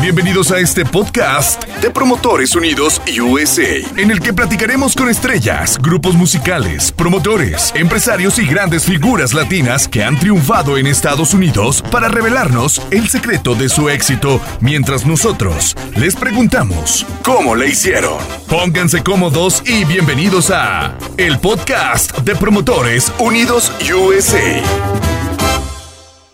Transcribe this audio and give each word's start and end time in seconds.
Bienvenidos 0.00 0.52
a 0.52 0.60
este 0.60 0.84
podcast 0.84 1.64
de 1.82 1.90
Promotores 1.90 2.54
Unidos 2.54 3.02
USA, 3.20 3.78
en 3.96 4.12
el 4.12 4.20
que 4.20 4.32
platicaremos 4.32 4.94
con 4.94 5.08
estrellas, 5.08 5.76
grupos 5.76 6.14
musicales, 6.14 6.92
promotores, 6.92 7.72
empresarios 7.74 8.38
y 8.38 8.46
grandes 8.46 8.84
figuras 8.84 9.34
latinas 9.34 9.88
que 9.88 10.04
han 10.04 10.16
triunfado 10.16 10.78
en 10.78 10.86
Estados 10.86 11.34
Unidos 11.34 11.82
para 11.90 12.06
revelarnos 12.06 12.80
el 12.92 13.08
secreto 13.08 13.56
de 13.56 13.68
su 13.68 13.88
éxito, 13.88 14.40
mientras 14.60 15.04
nosotros 15.04 15.74
les 15.96 16.14
preguntamos 16.14 17.04
cómo 17.24 17.56
le 17.56 17.68
hicieron. 17.68 18.18
Pónganse 18.48 19.02
cómodos 19.02 19.64
y 19.66 19.84
bienvenidos 19.84 20.52
a 20.52 20.96
el 21.16 21.40
podcast 21.40 22.16
de 22.18 22.36
Promotores 22.36 23.12
Unidos 23.18 23.72
USA 23.92 25.27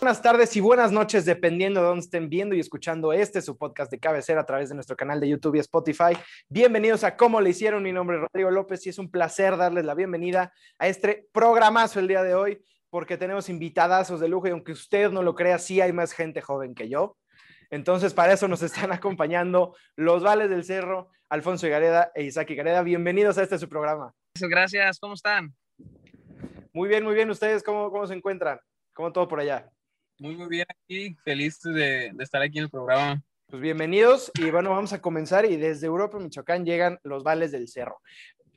buenas 0.05 0.21
tardes 0.21 0.55
y 0.55 0.61
buenas 0.61 0.93
noches, 0.93 1.25
dependiendo 1.25 1.81
de 1.81 1.87
dónde 1.87 2.05
estén 2.05 2.29
viendo 2.29 2.55
y 2.55 2.61
escuchando 2.61 3.15
este, 3.15 3.41
su 3.41 3.57
podcast 3.57 3.91
de 3.91 3.99
cabecera 3.99 4.43
a 4.43 4.45
través 4.45 4.69
de 4.69 4.75
nuestro 4.75 4.97
canal 4.97 5.19
de 5.19 5.31
YouTube 5.31 5.55
y 5.55 5.61
Spotify. 5.61 6.13
Bienvenidos 6.47 7.05
a 7.05 7.17
Cómo 7.17 7.41
le 7.41 7.49
hicieron. 7.49 7.83
Mi 7.83 7.91
nombre 7.91 8.19
es 8.19 8.23
Rodrigo 8.25 8.51
López 8.51 8.85
y 8.85 8.91
es 8.91 8.99
un 8.99 9.11
placer 9.11 9.57
darles 9.57 9.87
la 9.87 9.95
bienvenida 9.95 10.53
a 10.79 10.89
este 10.89 11.27
programazo 11.33 12.01
el 12.01 12.09
día 12.09 12.23
de 12.23 12.35
hoy, 12.35 12.63
porque 12.91 13.17
tenemos 13.17 13.49
invitadazos 13.49 14.21
de 14.21 14.29
lujo 14.29 14.47
y 14.47 14.51
aunque 14.51 14.73
usted 14.73 15.11
no 15.11 15.23
lo 15.23 15.35
crea, 15.35 15.59
sí 15.59 15.81
hay 15.81 15.95
más 15.95 16.13
gente 16.13 16.43
joven 16.43 16.75
que 16.75 16.91
yo. 16.91 17.17
Entonces, 17.71 18.13
para 18.13 18.35
eso 18.35 18.47
nos 18.47 18.63
están 18.63 18.93
acompañando 18.93 19.75
los 19.97 20.23
Vales 20.23 20.51
del 20.51 20.65
Cerro, 20.65 21.13
Alfonso 21.31 21.67
Gareda 21.67 22.13
e 22.15 22.25
Isaac 22.25 22.51
Gareda. 22.51 22.83
Bienvenidos 22.83 23.39
a 23.39 23.43
este 23.43 23.59
su 23.59 23.71
programa. 23.71 24.13
Gracias, 24.39 24.99
¿cómo 25.01 25.15
están? 25.15 25.55
Muy 26.75 26.91
bien, 26.91 27.05
muy 27.05 27.15
bien. 27.15 27.31
¿Ustedes 27.31 27.63
cómo, 27.63 27.91
cómo 27.91 28.07
se 28.07 28.13
encuentran? 28.13 28.61
¿Cómo 28.93 29.11
todo 29.11 29.27
por 29.27 29.41
allá? 29.41 29.71
Muy, 30.19 30.37
muy 30.37 30.49
bien 30.49 30.67
aquí, 30.69 31.17
feliz 31.25 31.61
de, 31.61 32.13
estar 32.21 32.41
aquí 32.41 32.59
en 32.59 32.65
el 32.65 32.71
programa. 32.71 33.21
Pues 33.47 33.61
bienvenidos 33.61 34.31
y 34.35 34.49
bueno, 34.49 34.71
vamos 34.71 34.93
a 34.93 35.01
comenzar 35.01 35.45
y 35.45 35.57
desde 35.57 35.89
Europa, 35.89 36.21
Michoacán, 36.21 36.65
llegan 36.65 37.01
los 37.03 37.25
vales 37.25 37.51
del 37.51 37.67
cerro. 37.67 38.01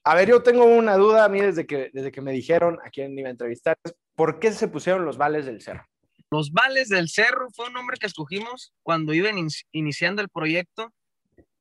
A 0.04 0.14
ver, 0.14 0.30
yo 0.30 0.44
tengo 0.44 0.66
una 0.66 0.98
duda 0.98 1.26
a 1.26 1.30
mí 1.30 1.42
desde 1.42 1.66
que, 1.66 1.90
desde 1.94 2.12
que 2.12 2.22
me 2.22 2.32
dijeron 2.32 2.78
a 2.86 2.92
quién 2.92 3.18
iba 3.18 3.30
a 3.30 3.32
entrevistar, 3.32 3.76
¿por 4.14 4.40
qué 4.40 4.52
se 4.52 4.68
pusieron 4.68 5.04
los 5.04 5.18
vales 5.18 5.48
del 5.48 5.60
cerro? 5.62 5.84
Los 6.30 6.52
vales 6.52 6.90
del 6.90 7.10
cerro 7.10 7.48
fue 7.50 7.68
un 7.68 7.74
nombre 7.74 7.98
que 8.00 8.06
escogimos 8.06 8.72
cuando 8.84 9.16
iban 9.16 9.36
iniciando 9.72 10.22
el 10.22 10.30
proyecto. 10.30 10.94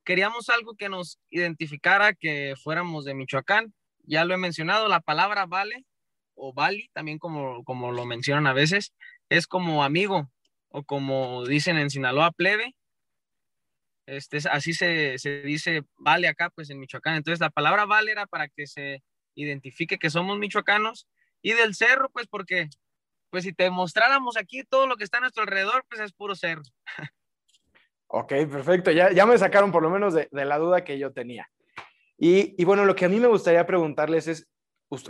Queríamos 0.04 0.50
algo 0.50 0.74
que 0.74 0.90
nos 0.90 1.18
identificara 1.30 2.12
que 2.12 2.52
fuéramos 2.62 3.06
de 3.06 3.14
Michoacán. 3.14 3.72
Ya 4.04 4.26
lo 4.26 4.34
he 4.34 4.38
mencionado, 4.38 4.88
la 4.88 5.00
palabra 5.00 5.46
vale 5.46 5.86
o 6.36 6.52
vali, 6.52 6.90
también 6.92 7.18
como, 7.18 7.64
como 7.64 7.92
lo 7.92 8.04
mencionan 8.04 8.46
a 8.46 8.52
veces, 8.52 8.92
es 9.28 9.46
como 9.46 9.84
amigo 9.84 10.30
o 10.68 10.84
como 10.84 11.44
dicen 11.46 11.78
en 11.78 11.90
Sinaloa, 11.90 12.32
plebe. 12.32 12.74
Este, 14.06 14.38
así 14.50 14.72
se, 14.72 15.16
dice 15.44 15.82
vale 15.96 16.28
acá, 16.28 16.50
pues 16.50 16.70
en 16.70 16.78
Michoacán. 16.78 17.16
Entonces 17.16 17.40
la 17.40 17.50
palabra 17.50 17.86
vale 17.86 18.12
era 18.12 18.26
para 18.26 18.48
que 18.48 18.66
se 18.66 19.02
identifique 19.34 19.98
que 19.98 20.10
somos 20.10 20.38
michoacanos 20.38 21.06
y 21.42 21.52
del 21.52 21.74
cerro, 21.74 22.08
pues 22.10 22.26
porque, 22.26 22.68
pues 23.30 23.44
si 23.44 23.52
te 23.52 23.70
mostráramos 23.70 24.36
aquí 24.36 24.64
todo 24.64 24.86
lo 24.86 24.96
que 24.96 25.04
está 25.04 25.18
a 25.18 25.20
nuestro 25.20 25.42
alrededor, 25.42 25.84
pues 25.88 26.00
es 26.00 26.12
puro 26.12 26.34
cerro. 26.34 26.62
Ok, 28.08 28.28
perfecto. 28.50 28.92
Ya, 28.92 29.10
ya 29.10 29.26
me 29.26 29.36
sacaron 29.36 29.72
por 29.72 29.82
lo 29.82 29.90
menos 29.90 30.14
de, 30.14 30.28
la 30.30 30.58
duda 30.58 30.84
que 30.84 30.98
yo 30.98 31.12
tenía. 31.12 31.50
Y, 32.16 32.54
y, 32.60 32.64
bueno, 32.64 32.84
lo 32.84 32.94
que 32.94 33.04
a 33.04 33.08
mí 33.08 33.18
me 33.18 33.26
gustaría 33.26 33.66
preguntarles 33.66 34.28
es, 34.28 34.48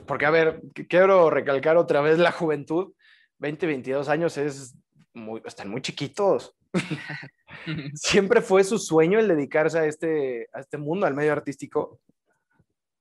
porque 0.06 0.27
a 0.27 0.30
ver, 0.30 0.62
quiero 0.89 1.30
recalcar 1.30 1.77
otra 1.77 2.01
vez 2.01 2.19
la 2.19 2.33
juventud. 2.33 2.95
20, 3.39 3.67
22 3.67 4.09
años 4.09 4.37
es 4.39 4.75
muy, 5.12 5.42
están 5.45 5.69
muy 5.69 5.81
chiquitos. 5.83 6.55
¿Siempre 7.95 8.42
fue 8.42 8.65
su 8.65 8.79
sueño 8.79 9.19
el 9.19 9.29
dedicarse 9.29 9.79
a 9.79 9.87
este, 9.87 10.48
a 10.53 10.61
este 10.61 10.79
mundo, 10.79 11.06
al 11.06 11.15
medio 11.15 11.33
artístico? 11.33 12.01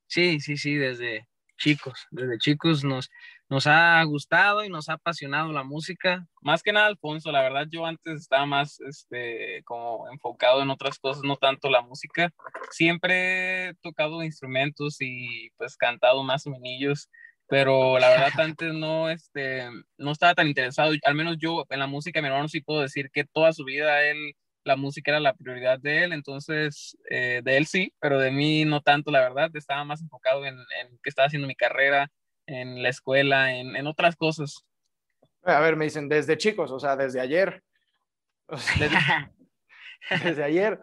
Sí, 0.07 0.39
sí, 0.39 0.57
sí, 0.57 0.75
desde 0.75 1.27
chicos, 1.57 2.05
desde 2.11 2.37
chicos 2.37 2.83
nos, 2.83 3.09
nos 3.49 3.65
ha 3.65 4.03
gustado 4.03 4.63
y 4.63 4.69
nos 4.69 4.89
ha 4.89 4.93
apasionado 4.93 5.51
la 5.51 5.63
música. 5.63 6.27
Más 6.41 6.61
que 6.61 6.73
nada, 6.73 6.87
Alfonso, 6.87 7.31
la 7.31 7.41
verdad 7.41 7.67
yo 7.69 7.85
antes 7.85 8.21
estaba 8.21 8.45
más 8.45 8.79
este, 8.81 9.63
como 9.63 10.09
enfocado 10.11 10.61
en 10.61 10.69
otras 10.69 10.99
cosas, 10.99 11.23
no 11.23 11.37
tanto 11.37 11.69
la 11.69 11.81
música. 11.81 12.31
Siempre 12.71 13.69
he 13.69 13.73
tocado 13.75 14.23
instrumentos 14.23 14.97
y 14.99 15.49
pues 15.57 15.77
cantado 15.77 16.23
más 16.23 16.45
o 16.45 16.51
menos 16.51 17.09
pero 17.47 17.99
la 17.99 18.09
verdad 18.09 18.39
antes 18.39 18.73
no, 18.73 19.09
este, 19.09 19.69
no 19.97 20.11
estaba 20.11 20.33
tan 20.33 20.47
interesado, 20.47 20.93
al 21.03 21.15
menos 21.15 21.37
yo 21.37 21.65
en 21.69 21.79
la 21.79 21.87
música, 21.87 22.21
mi 22.21 22.27
hermano 22.27 22.47
sí 22.47 22.61
puedo 22.61 22.81
decir 22.81 23.09
que 23.11 23.23
toda 23.23 23.53
su 23.53 23.63
vida 23.63 24.03
él, 24.03 24.33
la 24.63 24.75
música 24.75 25.11
era 25.11 25.19
la 25.19 25.35
prioridad 25.35 25.79
de 25.79 26.03
él, 26.03 26.13
entonces 26.13 26.97
eh, 27.09 27.41
de 27.43 27.57
él 27.57 27.67
sí, 27.67 27.93
pero 27.99 28.19
de 28.19 28.31
mí 28.31 28.65
no 28.65 28.81
tanto, 28.81 29.11
la 29.11 29.21
verdad, 29.21 29.51
estaba 29.53 29.83
más 29.83 30.01
enfocado 30.01 30.45
en, 30.45 30.55
en 30.55 30.97
que 31.03 31.09
estaba 31.09 31.27
haciendo 31.27 31.47
mi 31.47 31.55
carrera, 31.55 32.09
en 32.47 32.81
la 32.81 32.89
escuela, 32.89 33.55
en, 33.55 33.75
en, 33.75 33.87
otras 33.87 34.15
cosas. 34.15 34.65
A 35.43 35.59
ver, 35.59 35.75
me 35.75 35.85
dicen 35.85 36.09
desde 36.09 36.37
chicos, 36.37 36.71
o 36.71 36.79
sea, 36.79 36.95
desde 36.95 37.19
ayer. 37.19 37.63
desde, 38.47 38.89
desde 40.23 40.43
ayer. 40.43 40.79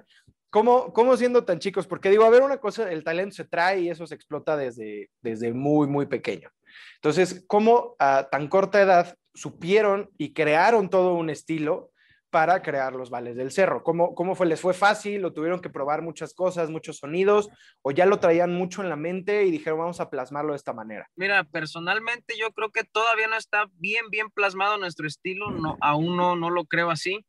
¿Cómo, 0.53 0.93
¿Cómo 0.93 1.17
siendo 1.17 1.47
tan 1.47 1.61
chicos? 1.61 1.87
Porque 1.87 2.11
digo, 2.11 2.25
a 2.25 2.31
ver, 2.31 2.43
una 2.43 2.59
cosa, 2.59 2.93
el 2.93 3.05
talento 3.05 3.35
se 3.35 3.47
trae 3.47 3.81
y 3.81 3.89
eso 3.89 4.07
se 4.07 4.15
explota 4.15 4.55
desde, 4.55 5.09
desde 5.23 5.55
muy, 5.55 5.89
muy 5.89 6.05
pequeño. 6.05 6.51
Entonces, 6.97 7.43
¿cómo 7.49 7.97
a 7.99 8.29
tan 8.31 8.49
corta 8.49 8.83
edad 8.83 9.17
supieron 9.33 10.11
y 10.19 10.35
crearon 10.35 10.91
todo 10.91 11.15
un 11.15 11.31
estilo 11.31 11.91
para 12.29 12.61
crear 12.61 12.93
los 12.93 13.09
vales 13.09 13.35
del 13.35 13.51
cerro? 13.51 13.83
¿Cómo, 13.83 14.15
cómo 14.15 14.35
fue? 14.35 14.47
¿Les 14.47 14.61
fue 14.61 14.75
fácil 14.75 15.25
o 15.25 15.33
tuvieron 15.33 15.63
que 15.63 15.71
probar 15.71 16.03
muchas 16.03 16.35
cosas, 16.35 16.69
muchos 16.69 16.99
sonidos 16.99 17.49
o 17.81 17.91
ya 17.91 18.05
lo 18.05 18.21
traían 18.21 18.53
mucho 18.53 18.83
en 18.83 18.91
la 18.91 18.97
mente 18.97 19.45
y 19.45 19.51
dijeron 19.51 19.79
vamos 19.79 20.01
a 20.01 20.11
plasmarlo 20.11 20.53
de 20.53 20.59
esta 20.59 20.75
manera? 20.75 21.09
Mira, 21.17 21.45
personalmente 21.45 22.35
yo 22.39 22.53
creo 22.53 22.71
que 22.71 22.85
todavía 22.85 23.27
no 23.27 23.37
está 23.37 23.71
bien, 23.77 24.11
bien 24.11 24.29
plasmado 24.29 24.77
nuestro 24.77 25.07
estilo, 25.07 25.51
no, 25.51 25.79
aún 25.81 26.15
no, 26.19 26.37
no 26.37 26.51
lo 26.51 26.67
creo 26.67 26.91
así. 26.91 27.25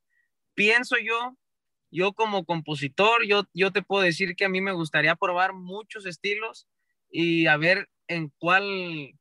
Pienso 0.55 0.97
yo 0.97 1.37
yo 1.93 2.13
como 2.13 2.43
compositor, 2.43 3.23
yo, 3.25 3.43
yo 3.53 3.71
te 3.71 3.83
puedo 3.83 4.03
decir 4.03 4.35
que 4.35 4.45
a 4.45 4.49
mí 4.49 4.61
me 4.61 4.71
gustaría 4.71 5.15
probar 5.15 5.53
muchos 5.53 6.07
estilos 6.07 6.67
y 7.11 7.45
a 7.45 7.55
ver 7.55 7.87
en 8.07 8.33
cuál, 8.39 9.11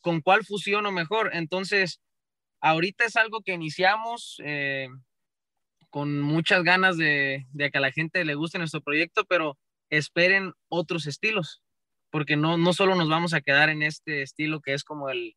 con 0.00 0.22
cuál 0.22 0.42
fusiono 0.44 0.90
mejor. 0.90 1.30
Entonces, 1.34 2.00
ahorita 2.60 3.04
es 3.04 3.16
algo 3.16 3.42
que 3.42 3.52
iniciamos 3.52 4.40
eh, 4.42 4.88
con 5.90 6.22
muchas 6.22 6.64
ganas 6.64 6.96
de, 6.96 7.44
de, 7.52 7.70
que 7.70 7.76
a 7.76 7.82
la 7.82 7.92
gente 7.92 8.24
le 8.24 8.34
guste 8.34 8.58
nuestro 8.58 8.80
proyecto, 8.80 9.26
pero 9.26 9.58
esperen 9.90 10.54
otros 10.68 11.06
estilos, 11.06 11.62
porque 12.10 12.36
no, 12.36 12.56
no 12.56 12.72
solo 12.72 12.94
nos 12.94 13.10
vamos 13.10 13.34
a 13.34 13.42
quedar 13.42 13.68
en 13.68 13.82
este 13.82 14.22
estilo 14.22 14.62
que 14.62 14.72
es 14.72 14.82
como 14.82 15.10
el, 15.10 15.36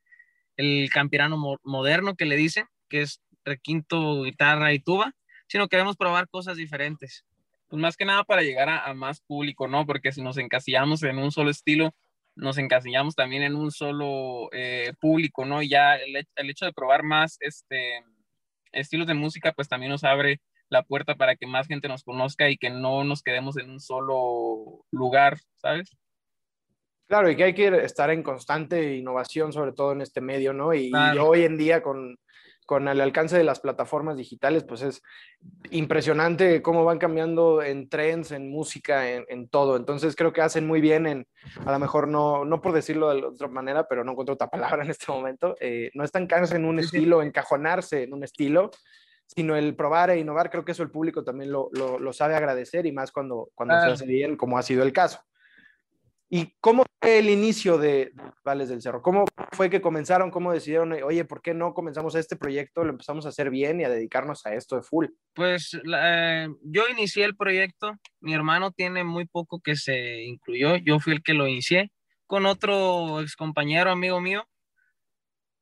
el 0.55 0.89
campirano 0.89 1.57
moderno 1.63 2.15
que 2.15 2.25
le 2.25 2.37
dicen, 2.37 2.65
que 2.89 3.01
es 3.01 3.21
requinto, 3.43 4.23
guitarra 4.23 4.71
y 4.73 4.79
tuba, 4.79 5.13
sino 5.47 5.67
queremos 5.67 5.95
probar 5.95 6.27
cosas 6.29 6.57
diferentes. 6.57 7.25
Pues 7.67 7.81
más 7.81 7.97
que 7.97 8.05
nada 8.05 8.23
para 8.23 8.43
llegar 8.43 8.69
a, 8.69 8.93
más 8.93 9.21
público, 9.21 9.67
¿no? 9.67 9.85
Porque 9.85 10.11
si 10.11 10.21
nos 10.21 10.37
encasillamos 10.37 11.03
en 11.03 11.17
un 11.17 11.31
solo 11.31 11.49
estilo, 11.49 11.91
nos 12.35 12.57
encasillamos 12.57 13.15
también 13.15 13.43
en 13.43 13.55
un 13.55 13.71
solo 13.71 14.49
eh, 14.53 14.93
público, 15.01 15.45
¿no? 15.45 15.61
Y 15.61 15.69
ya 15.69 15.95
el, 15.95 16.15
el, 16.15 16.49
hecho 16.49 16.65
de 16.65 16.73
probar 16.73 17.03
más 17.03 17.37
este, 17.41 18.03
estilos 18.71 19.07
de 19.07 19.15
música, 19.15 19.51
pues 19.51 19.67
también 19.67 19.91
nos 19.91 20.03
abre 20.03 20.39
la 20.69 20.83
puerta 20.83 21.15
para 21.15 21.35
que 21.35 21.47
más 21.47 21.67
gente 21.67 21.87
nos 21.87 22.03
conozca 22.03 22.49
y 22.49 22.57
que 22.57 22.69
no 22.69 23.03
nos 23.03 23.21
quedemos 23.21 23.57
en 23.57 23.69
un 23.69 23.79
solo 23.79 24.85
lugar, 24.91 25.37
¿sabes? 25.57 25.89
Claro, 27.07 27.29
y 27.29 27.37
que 27.37 27.45
hay 27.45 27.53
que 27.53 27.67
estar 27.83 28.09
en 28.11 28.21
constante 28.21 28.95
innovación, 28.95 29.53
sobre 29.53 29.71
todo 29.71 29.93
en 29.93 30.01
este 30.01 30.19
medio, 30.19 30.51
¿no? 30.51 30.73
Y, 30.73 30.91
y 30.91 31.17
hoy 31.17 31.43
en 31.43 31.57
día 31.57 31.81
con, 31.81 32.17
con 32.67 32.89
el 32.89 33.00
alcance 33.00 33.38
de 33.38 33.45
las 33.45 33.61
plataformas 33.61 34.17
digitales, 34.17 34.66
pues 34.66 34.81
es 34.81 35.01
impresionante 35.72 36.61
cómo 36.61 36.83
van 36.83 37.00
cambiando 37.00 37.63
en 37.63 37.88
trends, 37.88 38.31
en 38.31 38.51
música, 38.51 39.09
en, 39.09 39.47
todo. 39.47 39.77
Entonces 39.77 40.18
creo 40.18 40.33
que 40.33 40.41
hacen 40.41 40.68
muy 40.68 40.81
bien 40.81 41.07
en, 41.07 41.27
a 41.65 41.71
lo 41.71 41.80
mejor 41.80 42.09
no, 42.09 42.44
no 42.44 42.62
por 42.62 42.74
decirlo 42.74 43.09
de 43.09 43.25
otra 43.25 43.47
manera, 43.47 43.88
pero 43.88 44.03
no 44.03 44.12
encuentro 44.12 44.36
otra 44.36 44.50
palabra 44.50 44.83
en 44.83 44.91
este 44.91 45.09
momento, 45.09 45.56
eh, 45.62 45.91
no 45.94 46.03
estancarse 46.03 46.57
en 46.57 46.65
un 46.65 46.80
estilo, 46.80 47.24
encajonarse 47.24 48.03
en 48.03 48.13
un 48.13 48.25
estilo, 48.25 48.69
sino 49.25 49.56
el 49.56 49.74
probar 49.74 50.09
e 50.09 50.19
innovar. 50.19 50.50
Creo 50.50 50.65
que 50.65 50.74
eso 50.74 50.83
el 50.83 50.91
público 50.91 51.24
también 51.24 51.53
lo, 51.53 51.69
lo, 51.71 52.12
sabe 52.12 52.36
agradecer 52.36 52.86
y 52.86 52.91
más 52.91 53.13
cuando, 53.13 53.50
cuando 53.56 53.80
se 53.80 53.88
hace 53.88 54.06
bien, 54.06 54.36
como 54.36 54.57
ha 54.57 54.62
sido 54.62 54.83
el 54.83 54.91
caso. 54.91 55.21
¿Y 56.29 56.53
cómo 56.59 56.83
fue 57.01 57.19
el 57.19 57.29
inicio 57.29 57.77
de, 57.77 58.12
Vales 58.44 58.68
del 58.68 58.81
Cerro? 58.81 59.01
¿Cómo 59.01 59.25
fue 59.53 59.69
que 59.69 59.79
comenzaron? 59.79 60.29
¿Cómo 60.29 60.51
decidieron, 60.51 60.91
oye, 61.03 61.24
¿por 61.24 61.41
qué 61.41 61.53
no 61.53 61.74
comenzamos 61.74 62.15
este 62.15 62.35
proyecto? 62.35 62.83
Lo 62.83 62.91
empezamos 62.91 63.25
a 63.25 63.29
hacer 63.29 63.50
bien 63.50 63.79
y 63.79 63.85
a 63.85 63.89
dedicarnos 63.89 64.45
a 64.45 64.53
esto 64.53 64.75
de 64.75 64.81
full. 64.81 65.07
Pues 65.33 65.79
eh, 65.95 66.47
yo 66.63 66.88
inicié 66.89 67.24
el 67.24 67.38
proyecto, 67.38 67.94
mi 68.19 68.33
hermano 68.33 68.71
tiene 68.71 69.06
muy 69.06 69.25
poco 69.25 69.62
que 69.62 69.77
se 69.77 70.24
incluyó, 70.24 70.75
yo 70.75 71.00
fui 71.00 71.13
el 71.13 71.24
que 71.24 71.33
lo 71.33 71.47
inicié 71.47 71.91
con 72.27 72.45
otro 72.45 73.21
ex 73.21 73.35
compañero, 73.35 73.89
amigo 73.89 74.19
mío. 74.19 74.45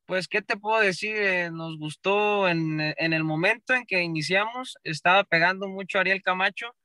Pues, 0.07 0.27
¿qué 0.27 0.41
te 0.41 0.57
puedo 0.57 0.81
decir? 0.81 1.15
Eh, 1.15 1.49
nos 1.51 1.77
gustó 1.79 2.47
en, 2.47 2.79
en, 2.79 3.13
el 3.13 3.23
momento 3.23 3.73
en 3.73 3.85
que 3.85 4.01
iniciamos, 4.01 4.77
estaba 4.83 5.23
pegando 5.23 5.67
mucho 5.67 5.99
Ariel 5.99 6.21
Camacho. 6.21 6.75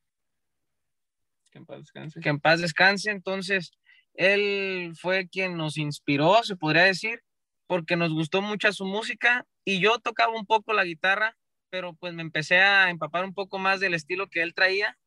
Que 1.50 1.58
en 1.58 1.66
paz 1.66 1.78
descanse. 1.80 2.20
Que 2.20 2.28
en 2.28 2.40
paz 2.40 2.60
descanse. 2.60 3.10
Entonces, 3.10 3.72
él 4.14 4.92
fue 5.00 5.28
quien 5.28 5.56
nos 5.56 5.76
inspiró, 5.76 6.42
se 6.42 6.56
podría 6.56 6.84
decir, 6.84 7.22
porque 7.66 7.96
nos 7.96 8.12
gustó 8.12 8.42
mucho 8.42 8.72
su 8.72 8.84
música 8.84 9.46
y 9.64 9.80
yo 9.80 9.98
tocaba 9.98 10.34
un 10.34 10.46
poco 10.46 10.72
la 10.72 10.84
guitarra, 10.84 11.36
pero 11.70 11.94
pues 11.94 12.14
me 12.14 12.22
empecé 12.22 12.58
a 12.58 12.90
empapar 12.90 13.24
un 13.24 13.34
poco 13.34 13.58
más 13.58 13.80
del 13.80 13.94
estilo 13.94 14.28
que 14.28 14.42
él 14.42 14.54
traía. 14.54 14.98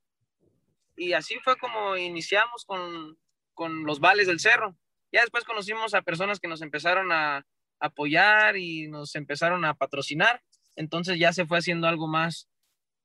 Y 0.95 1.13
así 1.13 1.35
fue 1.43 1.57
como 1.57 1.97
iniciamos 1.97 2.65
con, 2.65 3.17
con 3.53 3.83
los 3.85 3.99
vales 3.99 4.27
del 4.27 4.39
cerro. 4.39 4.77
Ya 5.11 5.21
después 5.21 5.43
conocimos 5.43 5.93
a 5.93 6.01
personas 6.01 6.39
que 6.39 6.47
nos 6.47 6.61
empezaron 6.61 7.11
a, 7.11 7.45
apoyar 7.83 8.55
y 8.57 8.87
nos 8.87 9.13
empezaron 9.15 9.65
a 9.65 9.73
patrocinar. 9.75 10.41
Entonces 10.75 11.19
ya 11.19 11.33
se 11.33 11.45
fue 11.45 11.59
haciendo 11.59 11.87
algo 11.87 12.07
más, 12.07 12.47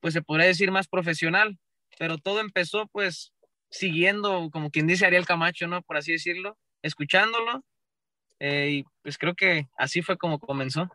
pues 0.01 0.15
se 0.15 0.23
podría 0.23 0.47
decir 0.47 0.71
más 0.71 0.89
profesional, 0.89 1.59
pero 1.99 2.19
todo 2.19 2.41
empezó 2.41 2.87
pues 2.87 3.33
siguiendo, 3.71 4.51
como 4.51 4.71
quien 4.71 4.87
dice 4.87 5.07
Ariel 5.07 5.27
Camacho, 5.27 5.67
¿no? 5.67 5.83
Por 5.83 5.97
así 5.97 6.13
decirlo, 6.13 6.57
escuchándolo. 6.83 7.63
Eh, 8.41 8.69
y 8.71 8.85
pues 9.03 9.19
creo 9.19 9.35
que 9.35 9.67
así 9.77 10.01
fue 10.01 10.17
como 10.17 10.39
comenzó. 10.39 10.89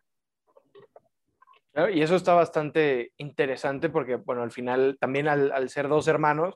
Y 1.91 2.01
eso 2.01 2.15
está 2.15 2.35
bastante 2.35 3.11
interesante 3.17 3.89
porque, 3.89 4.15
bueno, 4.15 4.43
al 4.43 4.51
final 4.51 4.97
también 4.99 5.27
al, 5.27 5.69
ser 5.69 5.87
dos 5.87 6.07
hermanos 6.07 6.55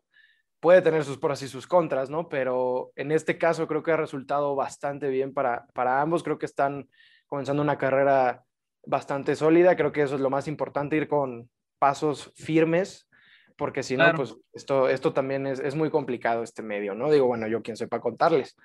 puede 0.60 0.84
tener 0.84 1.04
sus 1.04 1.18
pros 1.18 1.42
y 1.42 1.48
sus 1.48 1.66
contras, 1.66 2.12
¿no? 2.12 2.30
Pero 2.30 2.92
en 2.96 3.12
este 3.12 3.38
caso 3.40 3.68
creo 3.68 3.82
que 3.82 3.92
ha 3.92 3.98
resultado 3.98 4.56
bastante 4.56 5.10
bien 5.10 5.34
para, 5.34 5.66
para 5.74 6.02
ambos. 6.02 6.24
Creo 6.24 6.38
que 6.38 6.46
están 6.46 6.88
comenzando 7.26 7.64
una 7.64 7.80
carrera 7.80 8.44
bastante 8.86 9.36
sólida. 9.36 9.76
Creo 9.76 9.92
que 9.92 10.04
eso 10.04 10.16
es 10.16 10.22
lo 10.22 10.30
más 10.30 10.48
importante, 10.48 10.98
ir 10.98 11.08
con 11.08 11.50
pasos 11.80 12.32
firmes, 12.36 13.06
porque 13.57 13.83
si 13.83 13.98
no, 13.98 14.13
pues 14.13 14.36
esto, 14.54 14.88
esto 14.88 15.13
también 15.13 15.48
es, 15.48 15.59
es, 15.59 15.75
muy 15.75 15.89
complicado, 15.89 16.44
este 16.44 16.62
medio, 16.62 16.94
¿no? 16.94 17.12
Digo, 17.12 17.25
bueno, 17.25 17.48
yo 17.48 17.62
quien 17.62 17.75
sepa 17.75 18.00
contarles. 18.00 18.56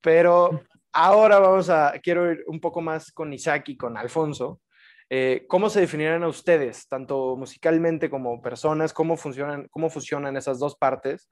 Pero 0.00 0.62
ahora 0.92 1.38
vamos 1.38 1.70
a, 1.70 1.92
quiero 2.02 2.30
ir 2.32 2.44
un 2.46 2.60
poco 2.60 2.80
más 2.80 3.12
con 3.12 3.32
Isaac 3.32 3.68
y 3.68 3.76
con 3.76 3.96
Alfonso. 3.96 4.60
Eh, 5.08 5.44
¿Cómo 5.48 5.70
se 5.70 5.80
definirían 5.80 6.22
a 6.22 6.28
ustedes, 6.28 6.88
tanto 6.88 7.36
musicalmente 7.36 8.10
como 8.10 8.42
personas? 8.42 8.92
¿Cómo 8.92 9.16
funcionan, 9.16 9.68
cómo 9.70 9.90
funcionan 9.90 10.36
esas 10.36 10.58
dos 10.58 10.74
partes 10.74 11.30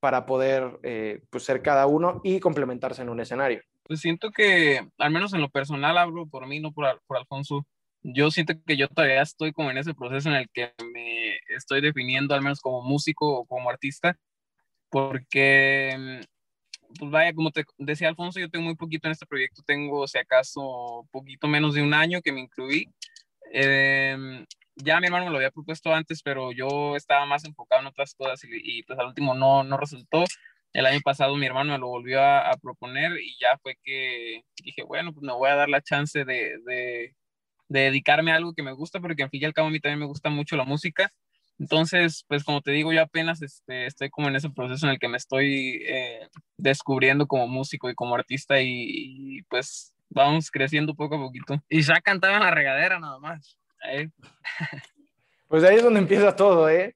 para 0.00 0.26
poder 0.26 0.78
eh, 0.82 1.20
pues, 1.30 1.44
ser 1.44 1.62
cada 1.62 1.86
uno 1.86 2.20
y 2.24 2.40
complementarse 2.40 3.02
en 3.02 3.10
un 3.10 3.20
escenario? 3.20 3.62
Pues 3.84 4.00
siento 4.00 4.30
que, 4.30 4.80
al 4.98 5.10
menos 5.10 5.32
en 5.32 5.40
lo 5.42 5.48
personal, 5.48 5.96
hablo 5.96 6.26
por 6.26 6.46
mí, 6.46 6.58
no 6.58 6.72
por, 6.72 7.00
por 7.06 7.18
Alfonso. 7.18 7.66
Yo 8.14 8.30
siento 8.30 8.54
que 8.66 8.76
yo 8.76 8.88
todavía 8.88 9.22
estoy 9.22 9.52
como 9.52 9.70
en 9.70 9.78
ese 9.78 9.94
proceso 9.94 10.28
en 10.28 10.36
el 10.36 10.48
que 10.50 10.72
me 10.92 11.38
estoy 11.48 11.80
definiendo, 11.80 12.34
al 12.34 12.42
menos 12.42 12.60
como 12.60 12.82
músico 12.82 13.40
o 13.40 13.46
como 13.46 13.70
artista, 13.70 14.18
porque, 14.90 16.22
pues 16.98 17.10
vaya, 17.10 17.32
como 17.34 17.50
te 17.50 17.64
decía 17.78 18.08
Alfonso, 18.08 18.40
yo 18.40 18.50
tengo 18.50 18.64
muy 18.66 18.76
poquito 18.76 19.08
en 19.08 19.12
este 19.12 19.26
proyecto, 19.26 19.62
tengo, 19.66 20.06
si 20.08 20.18
acaso, 20.18 21.06
poquito 21.10 21.48
menos 21.48 21.74
de 21.74 21.82
un 21.82 21.94
año 21.94 22.22
que 22.22 22.32
me 22.32 22.40
incluí. 22.40 22.92
Eh, 23.52 24.44
ya 24.76 25.00
mi 25.00 25.06
hermano 25.06 25.26
me 25.26 25.30
lo 25.32 25.38
había 25.38 25.50
propuesto 25.50 25.92
antes, 25.92 26.22
pero 26.22 26.52
yo 26.52 26.96
estaba 26.96 27.26
más 27.26 27.44
enfocado 27.44 27.82
en 27.82 27.88
otras 27.88 28.14
cosas 28.14 28.42
y, 28.44 28.78
y 28.78 28.82
pues 28.84 28.98
al 28.98 29.08
último 29.08 29.34
no, 29.34 29.64
no 29.64 29.76
resultó 29.76 30.24
el 30.72 30.86
año 30.86 31.00
pasado 31.02 31.36
mi 31.36 31.46
hermano 31.46 31.72
me 31.72 31.78
lo 31.78 31.88
volvió 31.88 32.22
a, 32.22 32.56
proponer 32.62 33.12
y 33.20 33.36
ya 33.40 33.58
fue 33.58 33.76
que 33.82 34.42
dije, 34.62 34.82
bueno, 34.82 35.12
pues 35.12 35.22
me 35.22 35.32
voy 35.32 35.50
a 35.50 35.56
dar 35.56 35.68
la 35.68 35.82
chance 35.82 36.24
de, 36.24 36.58
de, 36.64 37.14
dedicarme 37.68 38.32
a 38.32 38.36
algo 38.36 38.54
que 38.54 38.62
me 38.62 38.72
gusta, 38.72 39.00
porque 39.00 39.22
al 39.22 39.30
fin 39.30 39.42
y 39.42 39.44
al 39.44 39.54
cabo 39.54 39.68
a 39.68 39.70
mí 39.70 39.80
también 39.80 40.00
me 40.00 40.06
gusta 40.06 40.30
mucho 40.30 40.56
la 40.56 40.64
música. 40.64 41.12
Entonces, 41.58 42.24
pues 42.28 42.44
como 42.44 42.60
te 42.60 42.70
digo, 42.70 42.92
yo 42.92 43.02
apenas 43.02 43.42
este, 43.42 43.86
estoy 43.86 44.10
como 44.10 44.28
en 44.28 44.36
ese 44.36 44.50
proceso 44.50 44.86
en 44.86 44.92
el 44.92 44.98
que 44.98 45.08
me 45.08 45.16
estoy 45.16 45.82
eh, 45.86 46.28
descubriendo 46.56 47.26
como 47.26 47.48
músico 47.48 47.90
y 47.90 47.94
como 47.94 48.14
artista 48.14 48.60
y, 48.60 49.42
pues 49.48 49.92
vamos 50.08 50.50
creciendo 50.50 50.94
poco 50.94 51.16
a 51.16 51.18
poquito. 51.18 51.62
Y 51.68 51.82
se 51.82 51.92
ha 51.92 52.00
cantado 52.00 52.34
en 52.34 52.40
la 52.40 52.50
regadera 52.50 52.98
nada 52.98 53.18
más. 53.18 53.58
Pues 55.48 55.64
ahí 55.64 55.76
es 55.76 55.82
donde 55.82 56.00
empieza 56.00 56.36
todo, 56.36 56.68
¿eh? 56.68 56.94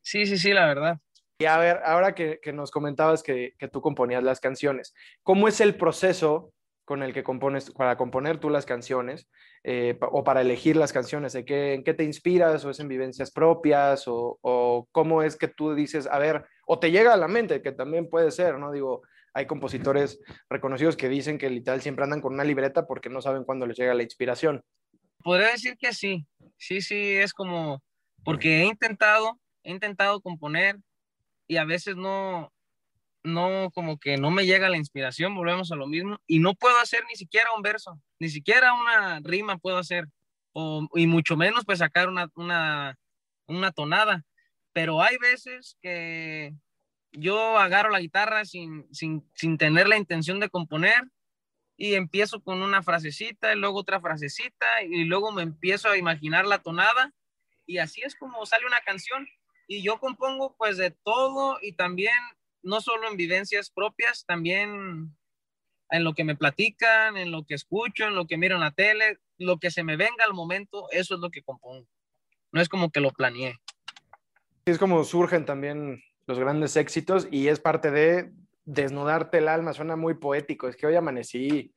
Sí, 0.00 0.26
sí, 0.26 0.38
sí, 0.38 0.52
la 0.52 0.64
verdad. 0.64 1.00
Y 1.38 1.46
a 1.46 1.58
ver, 1.58 1.80
ahora 1.84 2.14
que, 2.14 2.38
nos 2.54 2.70
comentabas 2.70 3.24
que, 3.24 3.56
tú 3.72 3.80
componías 3.80 4.22
las 4.22 4.38
canciones, 4.38 4.94
¿cómo 5.24 5.48
es 5.48 5.60
el 5.60 5.74
proceso 5.74 6.52
con 6.84 7.02
el 7.02 7.12
que 7.12 7.24
compones, 7.24 7.72
para 7.72 7.96
componer 7.96 8.38
tú 8.38 8.48
las 8.48 8.64
canciones 8.64 9.28
eh, 9.64 9.98
o 10.00 10.24
para 10.24 10.40
elegir 10.40 10.76
las 10.76 10.92
canciones? 10.92 11.34
¿En 11.34 11.44
qué, 11.44 11.74
¿En 11.74 11.84
qué 11.84 11.94
te 11.94 12.04
inspiras 12.04 12.64
o 12.64 12.70
es 12.70 12.80
en 12.80 12.88
vivencias 12.88 13.30
propias 13.30 14.06
o, 14.08 14.38
o, 14.42 14.88
cómo 14.92 15.22
es 15.22 15.36
que 15.36 15.48
tú 15.48 15.74
dices, 15.74 16.06
a 16.06 16.18
ver, 16.18 16.44
o 16.66 16.78
te 16.78 16.90
llega 16.90 17.14
a 17.14 17.16
la 17.16 17.28
mente, 17.28 17.62
que 17.62 17.72
también 17.72 18.08
puede 18.08 18.30
ser, 18.30 18.58
¿no? 18.58 18.72
Digo, 18.72 19.02
hay 19.34 19.46
compositores 19.46 20.20
reconocidos 20.50 20.96
que 20.96 21.08
dicen 21.08 21.38
que 21.38 21.48
literal 21.48 21.80
siempre 21.80 22.04
andan 22.04 22.20
con 22.20 22.34
una 22.34 22.44
libreta 22.44 22.86
porque 22.86 23.08
no 23.08 23.22
saben 23.22 23.44
cuándo 23.44 23.66
les 23.66 23.78
llega 23.78 23.94
la 23.94 24.02
inspiración. 24.02 24.62
Podría 25.22 25.52
decir 25.52 25.76
que 25.78 25.92
sí, 25.92 26.26
sí, 26.56 26.80
sí, 26.80 27.14
es 27.16 27.32
como, 27.32 27.82
porque 28.24 28.62
he 28.62 28.66
intentado, 28.66 29.40
he 29.62 29.70
intentado 29.70 30.20
componer, 30.20 30.76
y 31.46 31.56
a 31.56 31.64
veces 31.64 31.96
no, 31.96 32.51
no, 33.24 33.70
como 33.74 33.98
que 33.98 34.16
no 34.16 34.30
me 34.30 34.46
llega 34.46 34.68
la 34.68 34.76
inspiración, 34.76 35.34
volvemos 35.34 35.70
a 35.72 35.76
lo 35.76 35.86
mismo, 35.86 36.18
y 36.26 36.38
no 36.38 36.54
puedo 36.54 36.78
hacer 36.78 37.02
ni 37.08 37.16
siquiera 37.16 37.52
un 37.56 37.62
verso, 37.62 38.00
ni 38.18 38.28
siquiera 38.28 38.74
una 38.74 39.20
rima 39.20 39.58
puedo 39.58 39.78
hacer, 39.78 40.06
o, 40.52 40.88
y 40.94 41.06
mucho 41.06 41.36
menos 41.36 41.64
pues 41.64 41.78
sacar 41.78 42.08
una, 42.08 42.30
una, 42.34 42.98
una 43.46 43.72
tonada, 43.72 44.24
pero 44.72 45.02
hay 45.02 45.16
veces 45.18 45.76
que 45.80 46.54
yo 47.12 47.58
agarro 47.58 47.90
la 47.90 48.00
guitarra 48.00 48.44
sin, 48.44 48.86
sin, 48.92 49.28
sin 49.34 49.58
tener 49.58 49.86
la 49.86 49.98
intención 49.98 50.40
de 50.40 50.48
componer 50.48 51.02
y 51.76 51.94
empiezo 51.94 52.42
con 52.42 52.62
una 52.62 52.82
frasecita 52.82 53.52
y 53.52 53.56
luego 53.56 53.80
otra 53.80 54.00
frasecita 54.00 54.82
y 54.82 55.04
luego 55.04 55.32
me 55.32 55.42
empiezo 55.42 55.88
a 55.88 55.98
imaginar 55.98 56.46
la 56.46 56.62
tonada 56.62 57.12
y 57.66 57.78
así 57.78 58.02
es 58.02 58.14
como 58.14 58.44
sale 58.46 58.66
una 58.66 58.80
canción 58.80 59.26
y 59.66 59.82
yo 59.82 59.98
compongo 59.98 60.54
pues 60.56 60.76
de 60.76 60.90
todo 60.90 61.58
y 61.60 61.72
también 61.72 62.14
no 62.62 62.80
solo 62.80 63.08
en 63.08 63.16
vivencias 63.16 63.70
propias, 63.70 64.24
también 64.26 65.14
en 65.90 66.04
lo 66.04 66.14
que 66.14 66.24
me 66.24 66.36
platican, 66.36 67.16
en 67.16 67.30
lo 67.30 67.44
que 67.44 67.54
escucho, 67.54 68.04
en 68.04 68.14
lo 68.14 68.26
que 68.26 68.38
miro 68.38 68.54
en 68.54 68.62
la 68.62 68.70
tele, 68.70 69.18
lo 69.38 69.58
que 69.58 69.70
se 69.70 69.84
me 69.84 69.96
venga 69.96 70.24
al 70.24 70.32
momento, 70.32 70.86
eso 70.90 71.14
es 71.14 71.20
lo 71.20 71.30
que 71.30 71.42
compongo. 71.42 71.86
No 72.50 72.60
es 72.60 72.68
como 72.68 72.90
que 72.90 73.00
lo 73.00 73.10
planeé. 73.10 73.58
Es 74.64 74.78
como 74.78 75.04
surgen 75.04 75.44
también 75.44 76.02
los 76.26 76.38
grandes 76.38 76.76
éxitos 76.76 77.28
y 77.30 77.48
es 77.48 77.60
parte 77.60 77.90
de 77.90 78.32
desnudarte 78.64 79.38
el 79.38 79.48
alma, 79.48 79.72
suena 79.72 79.96
muy 79.96 80.14
poético, 80.14 80.68
es 80.68 80.76
que 80.76 80.86
hoy 80.86 80.94
amanecí 80.94 81.74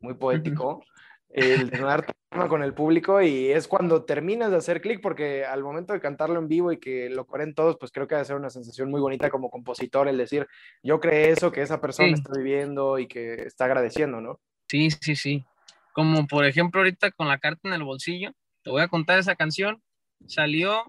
muy 0.00 0.14
poético 0.14 0.84
el 1.30 1.70
tener 1.70 2.04
con 2.48 2.62
el 2.62 2.74
público 2.74 3.20
y 3.22 3.50
es 3.50 3.68
cuando 3.68 4.04
terminas 4.04 4.50
de 4.50 4.58
hacer 4.58 4.80
clic 4.80 5.00
porque 5.00 5.44
al 5.44 5.62
momento 5.62 5.92
de 5.92 6.00
cantarlo 6.00 6.38
en 6.38 6.48
vivo 6.48 6.72
y 6.72 6.78
que 6.78 7.08
lo 7.10 7.26
coren 7.26 7.54
todos, 7.54 7.76
pues 7.78 7.90
creo 7.90 8.06
que 8.06 8.14
va 8.14 8.20
a 8.20 8.24
ser 8.24 8.36
una 8.36 8.50
sensación 8.50 8.90
muy 8.90 9.00
bonita 9.00 9.30
como 9.30 9.50
compositor 9.50 10.08
el 10.08 10.18
decir, 10.18 10.46
yo 10.82 11.00
creé 11.00 11.30
eso 11.30 11.50
que 11.50 11.62
esa 11.62 11.80
persona 11.80 12.08
está 12.10 12.32
viviendo 12.36 12.98
y 12.98 13.08
que 13.08 13.34
está 13.42 13.64
agradeciendo, 13.64 14.20
¿no? 14.20 14.40
Sí, 14.68 14.90
sí, 14.90 15.16
sí. 15.16 15.44
Como 15.92 16.26
por 16.26 16.44
ejemplo 16.44 16.80
ahorita 16.80 17.10
con 17.12 17.28
la 17.28 17.38
carta 17.38 17.68
en 17.68 17.74
el 17.74 17.82
bolsillo, 17.82 18.32
te 18.62 18.70
voy 18.70 18.82
a 18.82 18.88
contar 18.88 19.18
esa 19.18 19.34
canción, 19.34 19.82
salió 20.26 20.84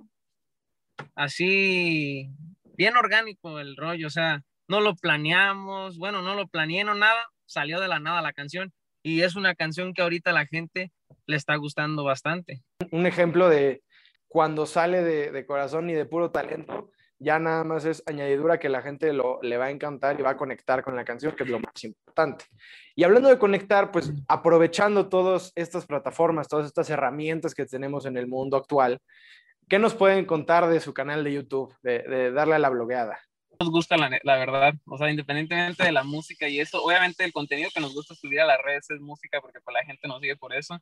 así 1.15 2.29
bien 2.75 2.95
orgánico 2.97 3.59
el 3.59 3.75
rollo, 3.75 4.07
o 4.07 4.11
sea, 4.11 4.43
no 4.67 4.81
lo 4.81 4.95
planeamos, 4.95 5.97
bueno, 5.97 6.21
no 6.21 6.35
lo 6.35 6.47
planeé, 6.47 6.83
no 6.83 6.95
nada, 6.95 7.29
salió 7.45 7.79
de 7.79 7.87
la 7.87 7.99
nada 7.99 8.21
la 8.21 8.33
canción 8.33 8.73
y 9.03 9.21
es 9.21 9.35
una 9.35 9.55
canción 9.55 9.93
que 9.93 10.01
ahorita 10.01 10.31
la 10.31 10.45
gente 10.45 10.91
le 11.25 11.35
está 11.35 11.55
gustando 11.55 12.03
bastante. 12.03 12.61
Un 12.91 13.05
ejemplo 13.05 13.49
de 13.49 13.81
cuando 14.27 14.65
sale 14.65 15.03
de, 15.03 15.45
corazón 15.45 15.89
y 15.89 15.93
de 15.93 16.05
puro 16.05 16.31
talento, 16.31 16.91
ya 17.17 17.39
nada 17.39 17.63
más 17.63 17.83
es 17.85 18.03
añadidura 18.05 18.59
que 18.59 18.69
la 18.69 18.81
gente 18.81 19.11
lo, 19.11 19.39
le 19.41 19.57
va 19.57 19.65
a 19.65 19.71
encantar 19.71 20.19
y 20.19 20.23
va 20.23 20.31
a 20.31 20.37
conectar 20.37 20.83
con 20.83 20.95
la 20.95 21.03
canción, 21.03 21.35
que 21.35 21.43
es 21.43 21.49
lo 21.49 21.59
más 21.59 21.83
importante. 21.83 22.45
Y 22.95 23.03
hablando 23.03 23.29
de 23.29 23.39
conectar, 23.39 23.91
pues 23.91 24.13
aprovechando 24.27 25.09
todas 25.09 25.51
estas 25.55 25.85
plataformas, 25.85 26.47
todas 26.47 26.67
estas 26.67 26.89
herramientas 26.89 27.53
que 27.53 27.65
tenemos 27.65 28.05
en 28.05 28.17
el 28.17 28.27
mundo 28.27 28.55
actual, 28.55 28.99
¿qué 29.67 29.79
nos 29.79 29.95
pueden 29.95 30.25
contar 30.25 30.67
de 30.67 30.79
su 30.79 30.93
canal 30.93 31.23
de 31.23 31.33
YouTube, 31.33 31.75
de, 31.81 32.03
de 32.03 32.31
darle 32.31 32.55
a 32.55 32.59
la 32.59 32.69
blogueada? 32.69 33.19
Nos 33.59 33.71
gusta 33.71 33.97
la, 33.97 34.09
la, 34.23 34.37
verdad, 34.37 34.73
o 34.85 34.97
sea, 34.97 35.09
independientemente 35.09 35.83
de 35.83 35.91
la 35.91 36.03
música 36.03 36.47
y 36.47 36.59
eso, 36.59 36.81
obviamente 36.81 37.25
el 37.25 37.33
contenido 37.33 37.69
que 37.73 37.81
nos 37.81 37.93
gusta 37.93 38.15
subir 38.15 38.39
a 38.39 38.45
las 38.45 38.61
redes 38.61 38.89
es 38.89 39.01
música 39.01 39.41
porque 39.41 39.59
pues 39.59 39.73
la 39.73 39.83
gente 39.83 40.07
nos 40.07 40.21
sigue 40.21 40.37
por 40.37 40.53
eso, 40.53 40.79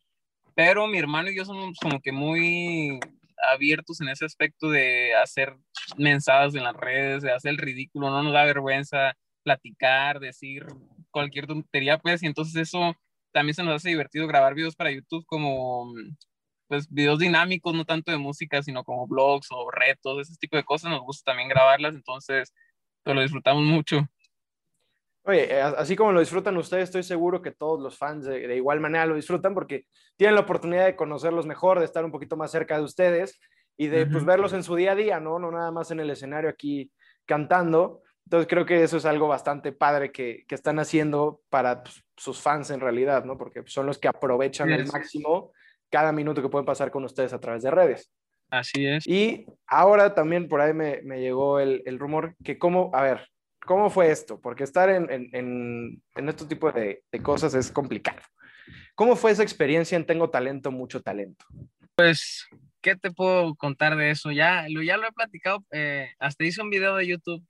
pero 0.54 0.86
mi 0.86 1.00
hermano 1.00 1.32
y 1.32 1.36
yo 1.36 1.44
somos 1.44 1.76
como 1.82 2.00
que 2.00 2.12
muy 2.12 3.00
abiertos 3.52 4.00
en 4.02 4.10
ese 4.10 4.26
aspecto 4.26 4.70
de 4.70 5.16
hacer 5.16 5.56
mensajes 5.98 6.54
en 6.54 6.64
las 6.64 6.76
redes, 6.76 7.24
de 7.24 7.32
hacer 7.32 7.52
el 7.52 7.58
ridículo, 7.58 8.12
no 8.12 8.22
nos 8.22 8.34
da 8.34 8.46
vergüenza 8.46 9.14
platicar, 9.44 10.20
decir 10.20 10.66
cualquier 11.10 11.48
tontería, 11.48 11.98
pues, 11.98 12.22
y 12.22 12.28
entonces 12.28 12.56
eso 12.56 12.96
también 13.32 13.56
se 13.56 13.64
nos 13.64 13.76
hace 13.76 13.90
divertido 13.90 14.28
grabar 14.28 14.54
videos 14.54 14.76
para 14.76 14.92
YouTube 14.92 15.26
como 15.26 15.94
pues 16.68 16.90
videos 16.90 17.20
dinámicos, 17.20 17.74
no 17.74 17.86
tanto 17.86 18.12
de 18.12 18.18
música, 18.18 18.62
sino 18.62 18.84
como 18.84 19.08
blogs 19.08 19.48
o 19.52 19.72
retos, 19.72 20.20
ese 20.20 20.38
tipo 20.38 20.58
de 20.58 20.64
cosas, 20.64 20.92
nos 20.92 21.02
gusta 21.02 21.32
también 21.32 21.50
grabarlas, 21.50 21.96
entonces 21.96 22.54
lo 23.14 23.22
disfrutamos 23.22 23.64
mucho. 23.64 24.08
Oye, 25.24 25.54
eh, 25.54 25.62
así 25.62 25.96
como 25.98 26.14
lo 26.14 26.22
disfrutan 26.22 26.56
ustedes, 26.56 26.86
estoy 26.86 27.04
seguro 27.04 27.42
que 27.42 27.52
todos 27.52 27.82
los 27.82 27.98
fans 27.98 28.24
de, 28.26 28.56
igual 28.56 28.80
manera 28.80 29.06
lo 29.06 29.16
disfrutan 29.16 29.54
porque 29.54 29.86
tienen 30.16 30.36
la 30.36 30.42
oportunidad 30.42 30.86
de 30.86 30.96
conocerlos 30.96 31.46
mejor, 31.46 31.80
de 31.80 31.86
estar 31.86 32.06
un 32.06 32.12
poquito 32.12 32.38
más 32.38 32.50
cerca 32.50 32.78
de 32.78 32.84
ustedes 32.84 33.38
y 33.76 33.88
de 33.88 34.06
pues, 34.06 34.24
verlos 34.24 34.54
en 34.54 34.64
su 34.64 34.76
día 34.76 34.94
a 34.94 34.96
día, 34.96 35.20
¿no? 35.20 35.38
No 35.38 35.52
nada 35.52 35.70
más 35.70 35.92
en 35.92 36.00
el 36.00 36.10
escenario 36.10 36.50
aquí 36.50 36.92
cantando. 37.26 38.04
Entonces 38.26 38.48
creo 38.48 38.66
que 38.66 38.82
eso 38.82 38.96
es 38.96 39.06
algo 39.06 39.28
bastante 39.28 39.74
padre 39.74 40.14
que, 40.14 40.46
que 40.48 40.56
están 40.56 40.80
haciendo 40.80 41.42
para 41.50 41.84
pues, 41.84 42.02
sus 42.16 42.42
fans 42.42 42.70
en 42.72 42.80
realidad, 42.80 43.26
¿no? 43.26 43.38
Porque 43.38 43.64
son 43.66 43.86
los 43.86 43.98
que 43.98 44.08
aprovechan 44.08 44.72
al 44.72 44.88
máximo 44.88 45.52
cada 45.90 46.14
minuto 46.14 46.42
que 46.42 46.50
pueden 46.50 46.66
pasar 46.66 46.90
con 46.90 47.04
ustedes 47.04 47.34
a 47.34 47.40
través 47.40 47.64
de 47.64 47.72
redes. 47.72 48.12
Así 48.50 48.86
es. 48.86 49.06
Y 49.08 49.46
ahora 49.68 50.14
también 50.14 50.48
por 50.48 50.62
ahí 50.62 50.74
me, 50.74 51.02
me 51.04 51.20
llegó 51.20 51.60
el, 51.60 51.84
el, 51.86 52.00
rumor 52.00 52.36
que 52.44 52.58
cómo, 52.58 52.92
a 52.94 53.02
ver, 53.02 53.30
¿cómo 53.66 53.90
fue 53.90 54.12
esto? 54.12 54.40
Porque 54.40 54.64
estar 54.64 54.90
en, 54.90 55.10
en, 55.12 55.30
en, 55.34 56.04
en 56.16 56.30
este 56.30 56.46
tipo 56.46 56.72
de, 56.72 57.04
de, 57.12 57.22
cosas 57.22 57.54
es 57.54 57.72
complicado. 57.72 58.22
¿Cómo 58.96 59.16
fue 59.16 59.32
esa 59.32 59.44
experiencia 59.44 59.96
en 59.96 60.06
Tengo 60.06 60.30
Talento, 60.30 60.72
Mucho 60.72 61.02
Talento? 61.02 61.46
Pues, 61.96 62.48
¿qué 62.82 62.96
te 62.96 63.12
puedo 63.12 63.56
contar 63.56 63.96
de 63.96 64.12
eso? 64.12 64.32
Ya 64.32 64.66
lo, 64.70 64.82
ya 64.82 64.98
lo 64.98 65.08
he 65.08 65.12
platicado, 65.12 65.66
eh, 65.72 66.10
hasta 66.20 66.46
hice 66.46 66.62
un 66.62 66.70
video 66.70 66.96
de 66.96 67.08
YouTube 67.08 67.44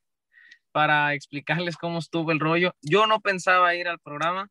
para 0.72 1.14
explicarles 1.14 1.78
cómo 1.78 2.00
estuvo 2.00 2.32
el 2.32 2.40
rollo. 2.40 2.76
Yo 2.82 3.08
no 3.08 3.20
pensaba 3.20 3.76
ir 3.76 3.88
al 3.88 4.00
programa. 4.00 4.50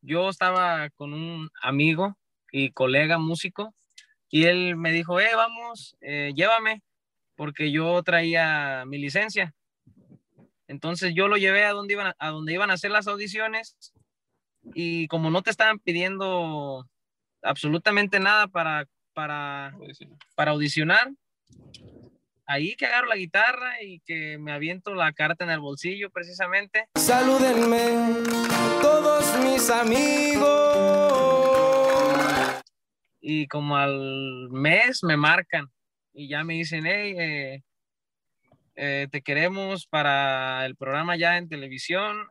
Yo 0.00 0.28
estaba 0.28 0.90
con 0.90 1.14
un 1.14 1.50
amigo 1.62 2.16
y 2.52 2.70
colega 2.72 3.18
músico, 3.18 3.74
y 4.34 4.46
él 4.46 4.74
me 4.74 4.90
dijo, 4.90 5.20
eh, 5.20 5.32
vamos, 5.36 5.96
eh, 6.00 6.32
llévame, 6.34 6.82
porque 7.36 7.70
yo 7.70 8.02
traía 8.02 8.82
mi 8.84 8.98
licencia. 8.98 9.54
Entonces 10.66 11.12
yo 11.14 11.28
lo 11.28 11.36
llevé 11.36 11.64
a 11.64 11.70
donde 11.70 11.94
iban 11.94 12.12
a, 12.18 12.30
donde 12.30 12.52
iban 12.52 12.68
a 12.68 12.72
hacer 12.72 12.90
las 12.90 13.06
audiciones 13.06 13.76
y 14.74 15.06
como 15.06 15.30
no 15.30 15.42
te 15.42 15.50
estaban 15.50 15.78
pidiendo 15.78 16.84
absolutamente 17.42 18.18
nada 18.18 18.48
para, 18.48 18.88
para, 19.12 19.72
para 20.34 20.50
audicionar, 20.50 21.12
ahí 22.44 22.74
que 22.74 22.86
agarro 22.86 23.06
la 23.06 23.16
guitarra 23.16 23.82
y 23.82 24.00
que 24.00 24.36
me 24.38 24.50
aviento 24.50 24.96
la 24.96 25.12
carta 25.12 25.44
en 25.44 25.50
el 25.50 25.60
bolsillo 25.60 26.10
precisamente. 26.10 26.88
Salúdenme 26.96 28.24
todos 28.82 29.38
mis 29.44 29.70
amigos 29.70 31.03
y 33.26 33.48
como 33.48 33.78
al 33.78 34.50
mes 34.50 35.02
me 35.02 35.16
marcan 35.16 35.72
y 36.12 36.28
ya 36.28 36.44
me 36.44 36.54
dicen, 36.54 36.84
hey, 36.84 37.14
eh, 37.18 37.62
eh, 38.76 39.08
te 39.10 39.22
queremos 39.22 39.86
para 39.86 40.66
el 40.66 40.76
programa 40.76 41.16
ya 41.16 41.38
en 41.38 41.48
televisión, 41.48 42.28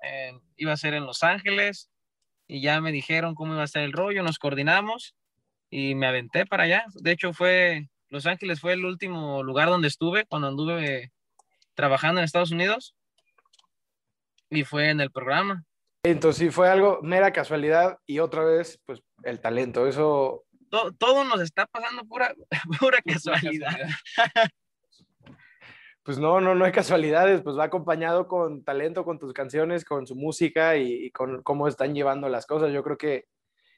iba 0.55 0.71
a 0.71 0.77
ser 0.77 0.93
en 0.93 1.05
Los 1.05 1.23
Ángeles 1.23 1.89
y 2.47 2.61
ya 2.61 2.79
me 2.79 2.91
dijeron 2.91 3.33
cómo 3.33 3.53
iba 3.53 3.63
a 3.63 3.67
ser 3.67 3.81
el 3.81 3.91
rollo, 3.91 4.21
nos 4.21 4.37
coordinamos 4.37 5.15
y 5.71 5.95
me 5.95 6.05
aventé 6.05 6.45
para 6.45 6.65
allá. 6.65 6.85
De 6.93 7.11
hecho 7.11 7.33
fue, 7.33 7.89
Los 8.09 8.27
Ángeles 8.27 8.59
fue 8.59 8.73
el 8.73 8.85
último 8.85 9.41
lugar 9.41 9.69
donde 9.69 9.87
estuve 9.87 10.25
cuando 10.27 10.49
anduve 10.49 11.11
trabajando 11.73 12.21
en 12.21 12.25
Estados 12.25 12.51
Unidos 12.51 12.95
y 14.51 14.63
fue 14.63 14.89
en 14.89 15.01
el 15.01 15.09
programa. 15.09 15.65
Entonces 16.03 16.39
sí, 16.45 16.51
fue 16.51 16.69
algo 16.69 16.99
mera 17.01 17.33
casualidad 17.33 17.97
y 18.05 18.19
otra 18.19 18.43
vez, 18.43 18.79
pues 18.85 19.01
el 19.23 19.39
talento, 19.39 19.87
eso 19.87 20.45
todo, 20.97 21.23
nos 21.23 21.41
está 21.41 21.65
pasando 21.67 22.03
pura, 22.05 22.33
pura 22.79 22.99
casualidad. 23.01 23.77
Pues 26.03 26.17
no, 26.17 26.41
no, 26.41 26.53
no 26.53 26.65
hay 26.65 26.71
casualidades, 26.71 27.41
pues 27.41 27.57
va 27.57 27.65
acompañado 27.65 28.27
con 28.27 28.63
talento, 28.63 29.05
con 29.05 29.19
tus 29.19 29.31
canciones, 29.31 29.85
con 29.85 30.05
su 30.05 30.15
música 30.15 30.75
y, 30.75 31.11
con 31.11 31.41
cómo 31.43 31.67
están 31.67 31.93
llevando 31.93 32.27
las 32.27 32.45
cosas. 32.45 32.73
Yo 32.73 32.83
creo 32.83 32.97
que, 32.97 33.25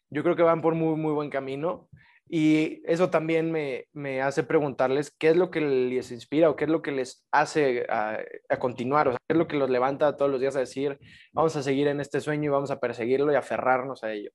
yo 0.10 0.24
creo 0.24 0.36
que 0.36 0.42
van 0.42 0.62
por 0.62 0.74
muy, 0.74 0.96
muy 0.96 1.14
buen 1.14 1.30
camino. 1.30 1.88
Y 2.28 2.82
eso 2.86 3.12
también 3.12 3.52
me, 3.52 3.86
me, 3.94 4.24
hace 4.24 4.42
preguntarles 4.42 5.12
qué 5.12 5.30
es 5.30 5.38
lo 5.38 5.52
que 5.52 5.62
les 5.62 6.12
inspira 6.12 6.50
o 6.50 6.56
qué 6.56 6.64
es 6.64 6.72
lo 6.72 6.82
que 6.82 6.92
les 6.92 7.28
hace 7.30 7.86
a, 7.88 8.18
a, 8.50 8.58
continuar, 8.58 9.08
o 9.08 9.12
sea, 9.12 9.20
qué 9.28 9.34
es 9.34 9.38
lo 9.38 9.48
que 9.48 9.58
los 9.58 9.70
levanta 9.70 10.18
todos 10.18 10.32
los 10.32 10.42
días 10.42 10.56
a 10.56 10.62
decir, 10.62 10.98
vamos 11.34 11.56
a 11.56 11.62
seguir 11.62 11.88
en 11.88 12.00
este 12.00 12.22
sueño 12.22 12.46
y 12.46 12.48
vamos 12.48 12.72
a 12.72 12.80
perseguirlo 12.80 13.32
y 13.32 13.36
aferrarnos 13.36 14.04
a 14.04 14.12
ello. 14.12 14.32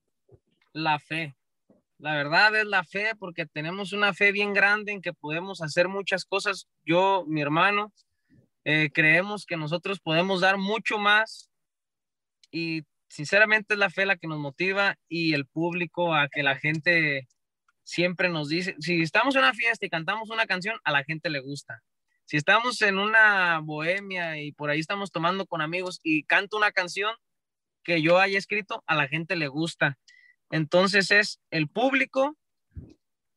La 0.73 1.01
fe, 1.01 1.35
la 2.01 2.15
verdad 2.15 2.57
es 2.57 2.67
la 2.67 2.83
fe, 2.85 3.13
porque 3.19 3.47
tenemos 3.47 3.93
una 3.93 4.15
fe 4.15 4.33
bien 4.33 4.55
grande 4.55 4.93
en 4.93 5.03
que 5.03 5.13
podemos 5.13 5.61
hacer 5.61 5.89
muchas 5.89 6.25
cosas. 6.25 6.67
Yo, 6.85 7.25
mi 7.27 7.43
hermano, 7.43 7.93
eh, 8.65 8.91
creemos 8.93 9.45
que 9.47 9.57
nosotros 9.57 10.01
podemos 10.01 10.41
dar 10.41 10.57
mucho 10.57 10.99
más 10.99 11.51
y 12.51 12.83
sinceramente 13.09 13.75
es 13.75 13.79
la 13.79 13.91
fe 13.91 14.07
la 14.07 14.17
que 14.17 14.29
nos 14.29 14.39
motiva 14.39 14.97
y 15.09 15.35
el 15.35 15.47
público 15.47 16.15
a 16.15 16.29
que 16.29 16.43
la 16.43 16.57
gente 16.57 17.29
siempre 17.83 18.29
nos 18.29 18.49
dice, 18.49 18.77
si 18.79 19.03
estamos 19.03 19.35
en 19.35 19.43
una 19.43 19.53
fiesta 19.53 19.85
y 19.85 19.91
cantamos 19.91 20.31
una 20.31 20.47
canción, 20.47 20.79
a 20.85 20.93
la 20.93 21.05
gente 21.05 21.29
le 21.29 21.41
gusta. 21.41 21.83
Si 22.25 22.37
estamos 22.37 22.81
en 22.83 22.99
una 22.99 23.59
bohemia 23.59 24.41
y 24.41 24.53
por 24.53 24.71
ahí 24.71 24.79
estamos 24.79 25.11
tomando 25.11 25.47
con 25.47 25.61
amigos 25.61 26.01
y 26.03 26.23
canto 26.23 26.57
una 26.57 26.71
canción 26.71 27.13
que 27.83 28.01
yo 28.01 28.19
haya 28.21 28.39
escrito, 28.39 28.85
a 28.87 28.95
la 28.95 29.09
gente 29.09 29.37
le 29.37 29.49
gusta. 29.49 29.99
Entonces 30.51 31.11
es 31.11 31.41
el 31.51 31.69
público, 31.69 32.37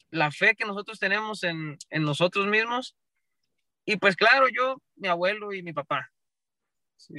la 0.10 0.32
fe 0.32 0.55
que 0.55 0.65
nosotros 0.65 1.00
tenemos 1.00 1.43
en, 1.43 1.77
nosotros 1.91 2.48
mismos 2.48 2.96
y 3.86 3.98
pues 3.98 4.15
claro, 4.15 4.48
yo, 4.50 4.82
mi 4.96 5.08
abuelo 5.08 5.53
y 5.53 5.62
mi 5.62 5.74
papá. 5.74 6.12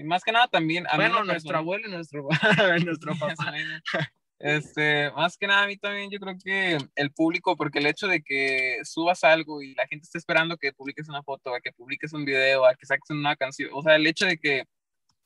más 0.04 0.22
que 0.22 0.32
nada 0.32 0.48
también. 0.48 0.86
A 0.88 0.96
bueno, 0.96 1.24
nuestro 1.24 1.56
abuelo 1.56 1.88
y 1.88 1.90
nuestro, 1.90 2.26
nuestro 2.84 3.14
papá. 3.18 3.54
Este, 4.38 5.10
más 5.12 5.38
que 5.38 5.46
nada 5.46 5.62
a 5.62 5.66
mí 5.66 5.76
también 5.76 6.10
yo 6.10 6.18
creo 6.18 6.34
que 6.42 6.78
el 6.96 7.12
público, 7.12 7.56
porque 7.56 7.78
el 7.78 7.86
hecho 7.86 8.08
de 8.08 8.22
que 8.22 8.80
subas 8.84 9.22
algo 9.24 9.62
y 9.62 9.74
la 9.74 9.86
gente 9.86 10.04
está 10.04 10.18
esperando 10.18 10.56
que 10.56 10.72
publiques 10.72 11.08
una 11.08 11.22
foto, 11.22 11.54
a 11.54 11.60
que 11.60 11.72
publiques 11.72 12.12
un 12.12 12.24
video, 12.24 12.66
a 12.66 12.74
que 12.74 12.84
saques 12.84 13.10
una 13.10 13.36
canción, 13.36 13.70
o 13.72 13.82
sea, 13.82 13.96
el 13.96 14.06
hecho 14.06 14.26
de 14.26 14.36
que 14.38 14.64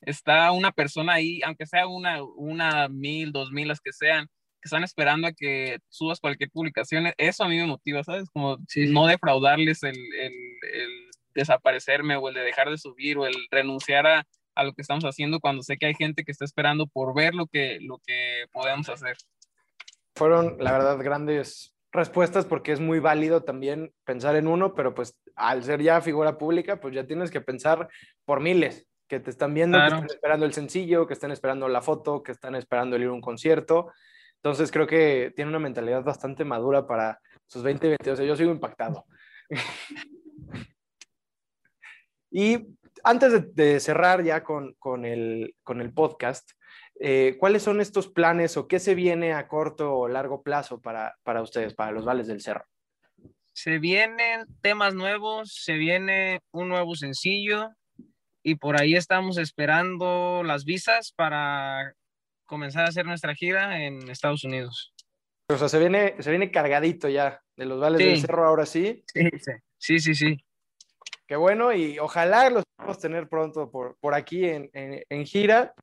está 0.03 0.53
una 0.53 0.73
persona 0.73 1.15
ahí, 1.15 1.41
aunque 1.43 1.67
sea 1.67 1.87
una, 1.87 2.23
una 2.23 2.89
mil, 2.89 3.33
dos 3.33 3.51
mil, 3.51 3.69
las 3.69 3.81
que 3.81 3.93
sean, 3.93 4.29
que 4.61 4.67
están 4.67 4.85
esperando 4.85 5.29
a 5.29 5.33
que 5.33 5.79
subas 5.89 6.21
cualquier 6.21 6.51
publicación, 6.51 7.13
eso 7.17 7.45
a 7.45 7.49
mí 7.49 7.57
me 7.57 7.67
motiva, 7.67 8.03
¿sabes? 8.05 8.29
Como 8.31 8.59
no 8.89 9.07
defraudarles 9.07 9.83
el, 9.83 9.97
el, 9.97 10.33
el, 10.75 11.11
desaparecerme 11.35 12.17
o 12.17 12.29
el 12.29 12.35
de 12.35 12.41
dejar 12.41 12.69
de 12.69 12.79
subir 12.79 13.19
o 13.19 13.27
el 13.27 13.35
renunciar 13.51 14.07
a, 14.07 14.27
a, 14.55 14.65
lo 14.65 14.73
que 14.73 14.83
estamos 14.83 15.05
haciendo 15.05 15.39
cuando 15.39 15.63
sé 15.63 15.77
que 15.77 15.87
hay 15.87 15.95
gente 15.95 16.25
que 16.25 16.33
está 16.33 16.45
esperando 16.45 16.87
por 16.89 17.15
ver 17.15 17.35
lo 17.35 17.47
que, 17.47 17.79
lo 17.81 17.99
que 18.05 18.47
podemos 18.53 18.89
hacer. 18.89 19.17
Fueron, 20.17 20.57
la 20.59 20.73
verdad, 20.73 20.99
grandes 20.99 21.73
respuestas 21.93 22.45
porque 22.45 22.73
es 22.73 22.81
muy 22.81 22.99
válido 22.99 23.45
también 23.45 23.93
pensar 24.05 24.35
en 24.37 24.49
uno, 24.49 24.75
pero 24.75 24.95
pues 24.95 25.17
al 25.37 25.63
ser 25.63 25.83
ya 25.83 26.01
figura 26.01 26.39
pública, 26.39 26.81
pues 26.81 26.95
ya 26.95 27.07
tienes 27.07 27.31
que 27.31 27.41
pensar 27.41 27.89
por 28.25 28.41
miles 28.41 28.89
que 29.09 29.21
te 29.21 29.31
están 29.31 29.55
viendo, 29.55 29.79
que 29.79 29.85
están 29.85 30.05
esperando 30.05 30.47
el 30.47 30.53
sencillo, 30.53 31.07
que 31.07 31.15
están 31.15 31.31
esperando 31.31 31.67
la 31.69 31.81
foto, 31.81 32.23
que 32.23 32.33
están 32.33 32.55
esperando 32.55 32.97
el 32.97 33.03
ir 33.03 33.09
a 33.09 33.13
un 33.13 33.23
concierto. 33.23 33.91
Entonces 34.43 34.71
creo 34.71 34.87
que 34.87 35.33
tiene 35.35 35.51
una 35.51 35.59
mentalidad 35.59 36.03
bastante 36.05 36.45
madura 36.45 36.87
para 36.87 37.21
sus 37.47 37.63
20 37.63 37.89
20. 37.89 38.11
O 38.11 38.17
sea, 38.17 38.25
yo 38.25 38.37
sigo 38.37 38.53
impactado. 38.53 39.05
y 42.31 42.67
antes 43.03 43.55
de, 43.55 43.81
cerrar 43.81 44.23
ya 44.23 44.45
con, 44.45 44.75
con, 44.75 45.05
el, 45.05 45.55
con 45.63 45.81
el 45.81 45.93
podcast, 45.93 46.51
eh, 47.01 47.37
¿cuáles 47.39 47.63
son 47.63 47.81
estos 47.81 48.09
planes 48.09 48.57
o 48.57 48.69
qué 48.69 48.79
se 48.79 48.95
viene 48.95 49.33
a 49.33 49.49
corto 49.49 49.95
o 49.95 50.09
largo 50.09 50.43
plazo 50.43 50.81
para, 50.81 51.17
para 51.23 51.43
ustedes, 51.43 51.75
para 51.75 51.93
los 51.93 52.05
Vales 52.05 52.27
del 52.27 52.41
Cerro? 52.41 52.65
Se 53.53 53.79
vienen 53.79 54.47
temas 54.61 54.95
nuevos, 54.95 55.53
se 55.53 55.75
viene 55.75 56.41
un 56.53 56.69
nuevo 56.69 56.95
sencillo 56.95 57.71
y 58.43 58.55
por 58.55 58.81
ahí 58.81 58.95
estamos 58.95 59.37
esperando 59.37 60.43
las 60.45 60.65
visas 60.65 61.13
para 61.13 61.93
comenzar 62.49 62.87
a 62.87 62.89
hacer 62.89 63.07
nuestra 63.07 63.35
gira 63.37 63.85
en 63.85 64.11
Estados 64.11 64.43
Unidos. 64.43 64.93
O 65.51 65.57
sea, 65.57 65.69
se 65.69 65.79
viene, 65.79 66.17
se 66.19 66.31
viene 66.31 66.51
cargadito 66.51 67.09
ya 67.09 67.41
de 67.57 67.67
los 67.67 67.79
Vales 67.79 67.99
del 67.99 68.21
Cerro 68.21 68.45
ahora 68.45 68.67
sí. 68.67 69.05
Sí, 69.15 69.31
sí, 69.79 70.01
sí, 70.01 70.15
sí. 70.15 70.45
Qué 71.27 71.37
bueno 71.37 71.73
y 71.73 71.99
ojalá 71.99 72.51
los 72.51 72.65
podamos 72.65 72.99
tener 72.99 73.29
pronto 73.29 73.71
por, 73.71 73.97
por 74.01 74.15
aquí 74.15 74.45
en, 74.47 74.71
en, 74.73 75.27
gira. 75.27 75.75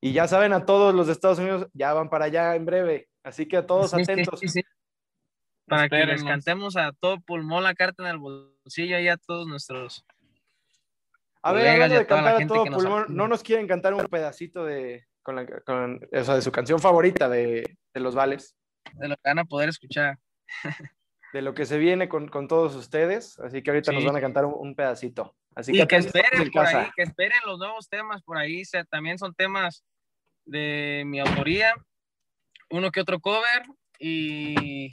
Y 0.00 0.12
ya 0.12 0.26
saben, 0.26 0.52
a 0.52 0.66
todos 0.66 0.94
los 0.94 1.06
de 1.06 1.12
Estados 1.12 1.38
Unidos 1.38 1.68
ya 1.72 1.92
van 1.92 2.08
para 2.08 2.24
allá 2.24 2.56
en 2.56 2.64
breve. 2.64 3.08
Así 3.22 3.46
que 3.46 3.58
a 3.58 3.66
todos 3.66 3.94
atentos. 3.94 4.40
Sí, 4.40 4.62
para 5.66 5.88
que 5.88 6.04
les 6.04 6.24
cantemos 6.24 6.76
a 6.76 6.92
todo 6.92 7.20
pulmón 7.20 7.62
la 7.64 7.74
carta 7.74 8.02
en 8.02 8.10
el 8.10 8.18
bolsillo 8.18 8.98
y 8.98 9.08
a 9.08 9.16
todos 9.16 9.46
nuestros. 9.46 10.04
A 11.42 11.52
ver, 11.52 11.68
hablando 11.68 11.98
de 11.98 12.06
cantar 12.06 12.42
a 12.42 12.46
todo 12.46 12.64
pulmón, 12.64 13.06
¿no 13.08 13.28
nos 13.28 13.42
quieren 13.42 13.66
cantar 13.66 13.94
un 13.94 14.06
pedacito 14.06 14.64
de, 14.64 15.06
con, 15.24 15.36
la, 15.36 15.46
con 15.46 16.00
o 16.12 16.24
sea, 16.24 16.36
de 16.36 16.42
su 16.42 16.52
canción 16.52 16.78
favorita 16.78 17.28
de, 17.28 17.76
de, 17.92 18.00
los 18.00 18.14
vales. 18.14 18.56
De 18.92 19.08
lo 19.08 19.16
que 19.16 19.22
van 19.24 19.40
a 19.40 19.44
poder 19.44 19.70
escuchar. 19.70 20.18
de 21.32 21.42
lo 21.42 21.54
que 21.54 21.66
se 21.66 21.78
viene 21.78 22.08
con, 22.08 22.28
con 22.28 22.46
todos 22.46 22.76
ustedes. 22.76 23.38
Así 23.40 23.62
que 23.62 23.70
ahorita 23.70 23.90
nos 23.90 24.04
van 24.04 24.14
a 24.14 24.20
cantar 24.20 24.44
un, 24.44 24.76
pedacito. 24.76 25.34
Así 25.56 25.72
y 25.72 25.86
que, 25.86 25.96
esperen 25.96 26.50
por 26.52 26.66
ahí, 26.66 26.88
que 26.94 27.02
esperen 27.02 27.38
los 27.46 27.58
nuevos 27.58 27.88
temas 27.88 28.22
por 28.22 28.38
ahí. 28.38 28.62
también 28.90 29.18
son 29.18 29.34
temas 29.34 29.82
de 30.44 31.02
mi 31.06 31.18
autoría. 31.18 31.74
Uno 32.70 32.90
que 32.90 33.00
otro 33.00 33.18
cover 33.20 33.64
y, 33.98 34.90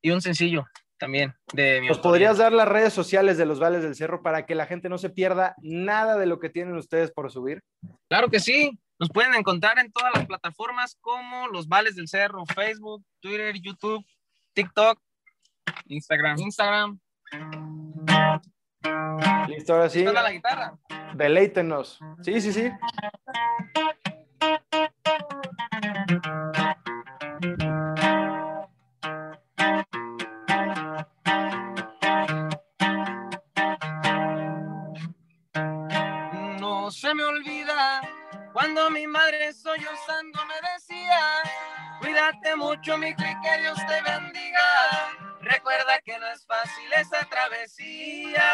y 0.00 0.10
un 0.10 0.22
sencillo 0.22 0.66
también 0.98 1.34
de 1.52 1.80
mi 1.80 1.88
¿Nos 1.88 1.98
podrías 1.98 2.38
dar 2.38 2.52
las 2.52 2.68
redes 2.68 2.92
sociales 2.92 3.36
de 3.36 3.46
los 3.46 3.60
Vales 3.60 3.82
del 3.82 3.94
Cerro 3.94 4.22
para 4.22 4.46
que 4.46 4.54
la 4.54 4.66
gente 4.66 4.88
no 4.88 4.98
se 4.98 5.10
pierda 5.10 5.54
nada 5.62 6.16
de 6.16 6.26
lo 6.26 6.38
que 6.38 6.50
tienen 6.50 6.76
ustedes 6.76 7.10
por 7.10 7.30
subir? 7.30 7.62
Claro 8.08 8.28
que 8.28 8.40
sí. 8.40 8.78
Nos 8.98 9.10
pueden 9.10 9.34
encontrar 9.34 9.78
en 9.78 9.92
todas 9.92 10.12
las 10.14 10.26
plataformas 10.26 10.96
como 11.00 11.48
los 11.48 11.68
Vales 11.68 11.96
del 11.96 12.08
Cerro, 12.08 12.46
Facebook, 12.46 13.04
Twitter, 13.20 13.54
YouTube, 13.60 14.04
TikTok, 14.54 14.98
Instagram. 15.86 16.38
Instagram. 16.38 16.98
Listo, 19.48 19.74
ahora 19.74 19.90
sí. 19.90 20.02
la 20.04 20.32
guitarra? 20.32 20.78
Deleítenos. 21.14 21.98
Sí, 22.22 22.40
sí, 22.40 22.52
sí. 22.52 22.70
Mi 38.90 39.06
madre 39.06 39.52
sollozando 39.52 40.44
me 40.46 40.54
decía 40.72 41.42
Cuídate 42.00 42.56
mucho, 42.56 42.98
mi 42.98 43.08
y 43.08 43.14
que 43.14 43.58
Dios 43.60 43.78
te 43.86 44.02
bendiga. 44.02 45.12
Recuerda 45.40 45.98
que 46.04 46.18
no 46.18 46.26
es 46.26 46.46
fácil 46.46 46.92
esa 46.92 47.24
travesía. 47.24 48.44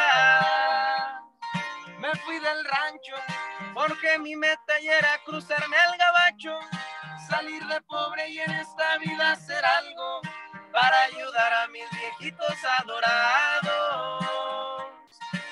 Me 1.99 2.15
fui 2.21 2.39
del 2.39 2.65
rancho 2.65 3.17
porque 3.75 4.19
mi 4.19 4.37
meta 4.37 4.79
ya 4.83 4.99
era 4.99 5.21
cruzarme 5.25 5.77
al 5.77 5.97
gabacho, 5.99 6.61
salir 7.29 7.65
de 7.67 7.81
pobre 7.83 8.29
y 8.29 8.39
en 8.41 8.51
esta 8.53 8.99
vida 8.99 9.33
hacer 9.33 9.65
algo 9.65 10.21
para 10.73 11.03
ayudar 11.03 11.53
a 11.53 11.69
mis 11.69 11.85
viejitos 11.91 12.57
adorados. 12.81 14.27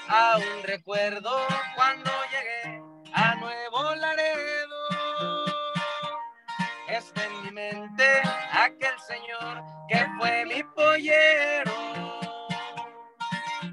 Aún 0.09 0.63
recuerdo 0.65 1.47
señor 9.11 9.63
que 9.89 10.07
fue 10.19 10.45
mi 10.47 10.63
pollero. 10.63 11.73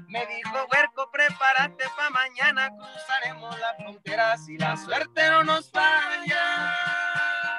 Me 0.08 0.26
dijo, 0.26 0.66
huerco, 0.72 1.10
prepárate 1.12 1.84
para 1.96 2.10
mañana, 2.10 2.70
cruzaremos 2.70 3.58
la 3.60 3.74
frontera 3.74 4.36
si 4.38 4.58
la 4.58 4.76
suerte 4.76 5.30
no 5.30 5.44
nos 5.44 5.70
falla. 5.70 7.54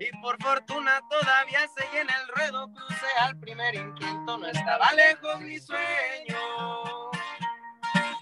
Y 0.00 0.10
por 0.20 0.42
fortuna 0.42 1.00
todavía 1.08 1.60
seguí 1.76 1.98
en 1.98 2.10
el 2.10 2.28
ruedo, 2.34 2.68
crucé 2.72 3.06
al 3.20 3.38
primer 3.38 3.74
intento, 3.74 4.38
no 4.38 4.46
estaba 4.46 4.92
lejos 4.94 5.40
mi 5.40 5.58
sueño. 5.58 7.10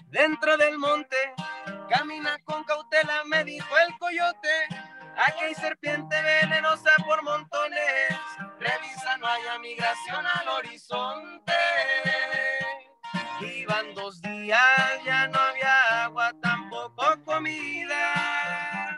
Dentro 0.09 0.57
del 0.57 0.77
monte, 0.77 1.17
camina 1.89 2.37
con 2.43 2.63
cautela, 2.63 3.23
me 3.25 3.43
dijo 3.43 3.77
el 3.85 3.97
coyote 3.97 4.67
Aquí 5.17 5.45
hay 5.45 5.55
serpiente 5.55 6.15
venenosa 6.21 6.91
por 7.03 7.23
montones. 7.23 7.66
Migración 9.61 10.25
al 10.25 10.47
horizonte. 10.49 11.53
Iban 13.41 13.93
dos 13.95 14.21
días, 14.21 15.03
ya 15.03 15.27
no 15.27 15.39
había 15.39 16.05
agua, 16.05 16.31
tampoco 16.41 17.03
comida. 17.25 18.97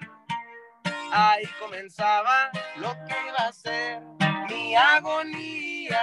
Ahí 1.12 1.46
comenzaba 1.60 2.52
lo 2.76 2.92
que 3.06 3.16
iba 3.28 3.48
a 3.48 3.54
ser 3.54 4.02
mi 4.50 4.76
agonía. 4.76 6.02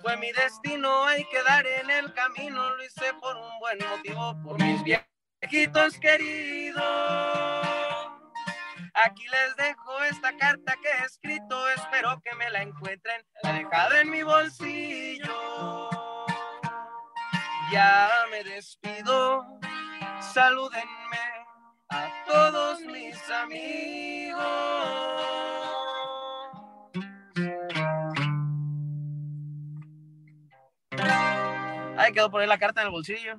Fue 0.00 0.16
mi 0.16 0.32
destino, 0.32 1.04
hay 1.04 1.24
que 1.24 1.42
dar 1.42 1.66
en 1.66 1.90
el 1.90 2.12
camino, 2.14 2.70
lo 2.70 2.84
hice 2.84 3.12
por 3.20 3.36
un 3.36 3.58
buen 3.60 3.78
motivo, 3.88 4.34
por 4.42 4.62
mis 4.62 4.82
viejitos 4.82 5.98
queridos. 5.98 6.84
Aquí 9.04 9.24
les 9.28 9.56
dejo 9.56 10.02
esta 10.04 10.34
carta 10.38 10.74
que 10.82 10.88
he 10.88 11.04
escrito, 11.04 11.68
espero 11.68 12.18
que 12.24 12.34
me 12.36 12.48
la 12.48 12.62
encuentren, 12.62 13.22
la 13.42 13.50
he 13.50 13.64
dejado 13.64 13.94
en 13.96 14.10
mi 14.10 14.22
bolsillo. 14.22 15.90
Ya 17.70 18.08
me 18.30 18.42
despido, 18.42 19.44
salúdenme 20.20 20.86
a 21.90 22.08
todos 22.26 22.80
mis 22.80 23.30
amigos. 23.30 24.42
Ahí 31.98 32.12
quedó 32.14 32.30
poner 32.30 32.48
la 32.48 32.58
carta 32.58 32.80
en 32.80 32.86
el 32.86 32.92
bolsillo. 32.92 33.36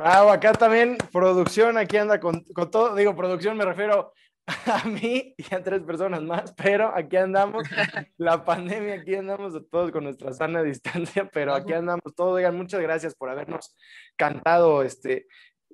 Ah, 0.00 0.32
acá 0.32 0.52
también 0.52 0.96
producción, 1.10 1.76
aquí 1.76 1.96
anda 1.96 2.20
con, 2.20 2.44
con, 2.54 2.70
todo, 2.70 2.94
digo 2.94 3.16
producción 3.16 3.56
me 3.56 3.64
refiero 3.64 4.12
a 4.66 4.84
mí 4.86 5.34
y 5.36 5.54
a 5.54 5.62
tres 5.62 5.82
personas 5.82 6.22
más, 6.22 6.52
pero 6.54 6.92
aquí 6.94 7.16
andamos, 7.16 7.62
la 8.16 8.44
pandemia, 8.44 8.94
aquí 8.94 9.14
andamos 9.14 9.54
todos 9.70 9.92
con 9.92 10.04
nuestra 10.04 10.32
sana 10.32 10.62
distancia, 10.62 11.28
pero 11.32 11.54
aquí 11.54 11.72
andamos 11.72 12.14
todos. 12.16 12.36
Oigan, 12.36 12.56
muchas 12.56 12.80
gracias 12.80 13.14
por 13.14 13.30
habernos 13.30 13.76
cantado 14.16 14.82
este 14.82 15.26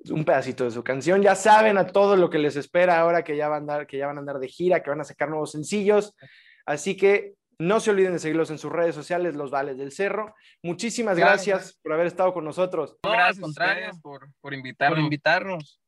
un 0.09 0.23
pedacito 0.23 0.63
de 0.63 0.71
su 0.71 0.83
canción. 0.83 1.21
Ya 1.21 1.35
saben 1.35 1.77
a 1.77 1.87
todo 1.87 2.15
lo 2.15 2.29
que 2.29 2.39
les 2.39 2.55
espera 2.55 2.99
ahora 2.99 3.23
que 3.23 3.35
ya 3.35 3.49
van 3.49 3.55
a 3.55 3.73
andar, 3.73 3.87
que 3.87 3.97
ya 3.97 4.07
van 4.07 4.15
a 4.15 4.19
andar 4.19 4.39
de 4.39 4.47
gira, 4.47 4.81
que 4.81 4.89
van 4.89 5.01
a 5.01 5.03
sacar 5.03 5.29
nuevos 5.29 5.51
sencillos. 5.51 6.15
Así 6.65 6.95
que 6.95 7.33
no 7.57 7.81
se 7.81 7.91
olviden 7.91 8.13
de 8.13 8.19
seguirlos 8.19 8.49
en 8.49 8.57
sus 8.57 8.71
redes 8.71 8.95
sociales, 8.95 9.35
Los 9.35 9.51
Vales 9.51 9.77
del 9.77 9.91
Cerro. 9.91 10.33
Muchísimas 10.63 11.17
gracias, 11.17 11.77
por 11.83 11.91
haber 11.91 12.07
estado 12.07 12.33
con 12.33 12.45
nosotros. 12.45 12.97
gracias 13.03 13.99
por, 13.99 14.29
por 14.39 14.53
invitarnos. 14.53 15.81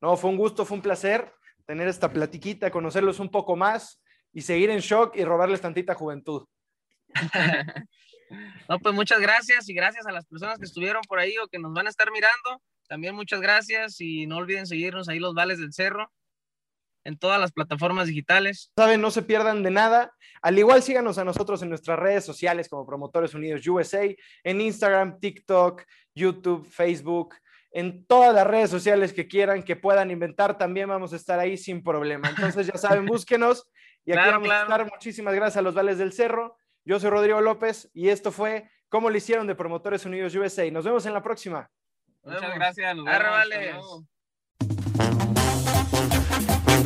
No, 0.00 0.16
fue 0.16 0.30
un 0.30 0.36
gusto, 0.36 0.64
fue 0.64 0.76
un 0.76 0.82
placer 0.82 1.32
tener 1.66 1.88
esta 1.88 2.12
platiquita, 2.12 2.70
conocerlos 2.70 3.20
un 3.20 3.30
poco 3.30 3.56
más 3.56 4.00
y 4.32 4.42
seguir 4.42 4.70
en 4.70 4.80
shock 4.80 5.16
y 5.16 5.24
robarles 5.24 5.60
tantita 5.60 5.94
juventud. 5.94 6.46
no, 8.68 8.78
pues 8.78 8.94
muchas 8.94 9.20
gracias 9.20 9.68
y 9.68 9.74
gracias 9.74 10.06
a 10.06 10.12
las 10.12 10.26
personas 10.26 10.58
que 10.58 10.64
estuvieron 10.64 11.02
por 11.08 11.18
ahí 11.18 11.36
o 11.38 11.48
que 11.48 11.58
nos 11.58 11.72
van 11.72 11.86
a 11.86 11.90
estar 11.90 12.10
mirando. 12.10 12.62
También 12.88 13.14
muchas 13.14 13.40
gracias 13.40 14.00
y 14.00 14.26
no 14.26 14.36
olviden 14.36 14.66
seguirnos 14.66 15.08
ahí 15.08 15.18
los 15.18 15.34
Vales 15.34 15.58
del 15.58 15.72
Cerro 15.72 16.12
en 17.06 17.16
todas 17.16 17.40
las 17.40 17.52
plataformas 17.52 18.08
digitales. 18.08 18.72
Saben, 18.76 19.00
no 19.00 19.12
se 19.12 19.22
pierdan 19.22 19.62
de 19.62 19.70
nada. 19.70 20.12
Al 20.42 20.58
igual 20.58 20.82
síganos 20.82 21.18
a 21.18 21.24
nosotros 21.24 21.62
en 21.62 21.68
nuestras 21.68 21.98
redes 21.98 22.24
sociales 22.24 22.68
como 22.68 22.84
Promotores 22.84 23.32
Unidos 23.32 23.66
USA, 23.66 24.04
en 24.42 24.60
Instagram, 24.60 25.20
TikTok, 25.20 25.82
YouTube, 26.14 26.66
Facebook, 26.68 27.36
en 27.72 28.06
todas 28.06 28.34
las 28.34 28.46
redes 28.46 28.70
sociales 28.70 29.12
que 29.12 29.28
quieran, 29.28 29.62
que 29.62 29.76
puedan 29.76 30.10
inventar, 30.10 30.56
también 30.56 30.88
vamos 30.88 31.12
a 31.12 31.16
estar 31.16 31.38
ahí 31.38 31.56
sin 31.56 31.82
problema. 31.82 32.28
Entonces, 32.30 32.66
ya 32.66 32.78
saben, 32.78 33.06
búsquenos 33.06 33.70
y 34.04 34.12
aquí 34.12 34.30
vamos 34.30 34.50
a 34.50 34.62
estar. 34.62 34.90
Muchísimas 34.90 35.34
gracias 35.34 35.58
a 35.58 35.62
los 35.62 35.74
Vales 35.74 35.98
del 35.98 36.12
Cerro. 36.12 36.56
Yo 36.84 37.00
soy 37.00 37.10
Rodrigo 37.10 37.40
López 37.40 37.90
y 37.92 38.08
esto 38.08 38.30
fue 38.30 38.68
Cómo 38.88 39.10
lo 39.10 39.16
hicieron 39.16 39.46
de 39.46 39.54
Promotores 39.54 40.06
Unidos 40.06 40.34
USA. 40.34 40.70
Nos 40.70 40.84
vemos 40.84 41.04
en 41.06 41.12
la 41.12 41.22
próxima. 41.22 41.68
Muchas 42.22 42.54
gracias. 42.54 42.96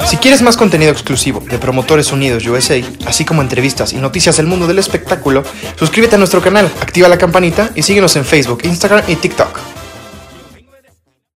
Si 0.06 0.16
quieres 0.16 0.40
más 0.42 0.56
contenido 0.56 0.90
exclusivo 0.90 1.40
de 1.40 1.58
Promotores 1.58 2.10
Unidos 2.10 2.46
USA, 2.46 2.80
así 3.06 3.24
como 3.24 3.42
entrevistas 3.42 3.92
y 3.92 3.96
noticias 3.96 4.38
del 4.38 4.46
mundo 4.46 4.66
del 4.66 4.78
espectáculo, 4.78 5.44
suscríbete 5.76 6.16
a 6.16 6.18
nuestro 6.18 6.40
canal, 6.40 6.66
activa 6.80 7.08
la 7.08 7.18
campanita 7.18 7.70
y 7.74 7.82
síguenos 7.82 8.16
en 8.16 8.24
Facebook, 8.24 8.62
Instagram 8.64 9.04
y 9.08 9.16
TikTok. 9.16 9.69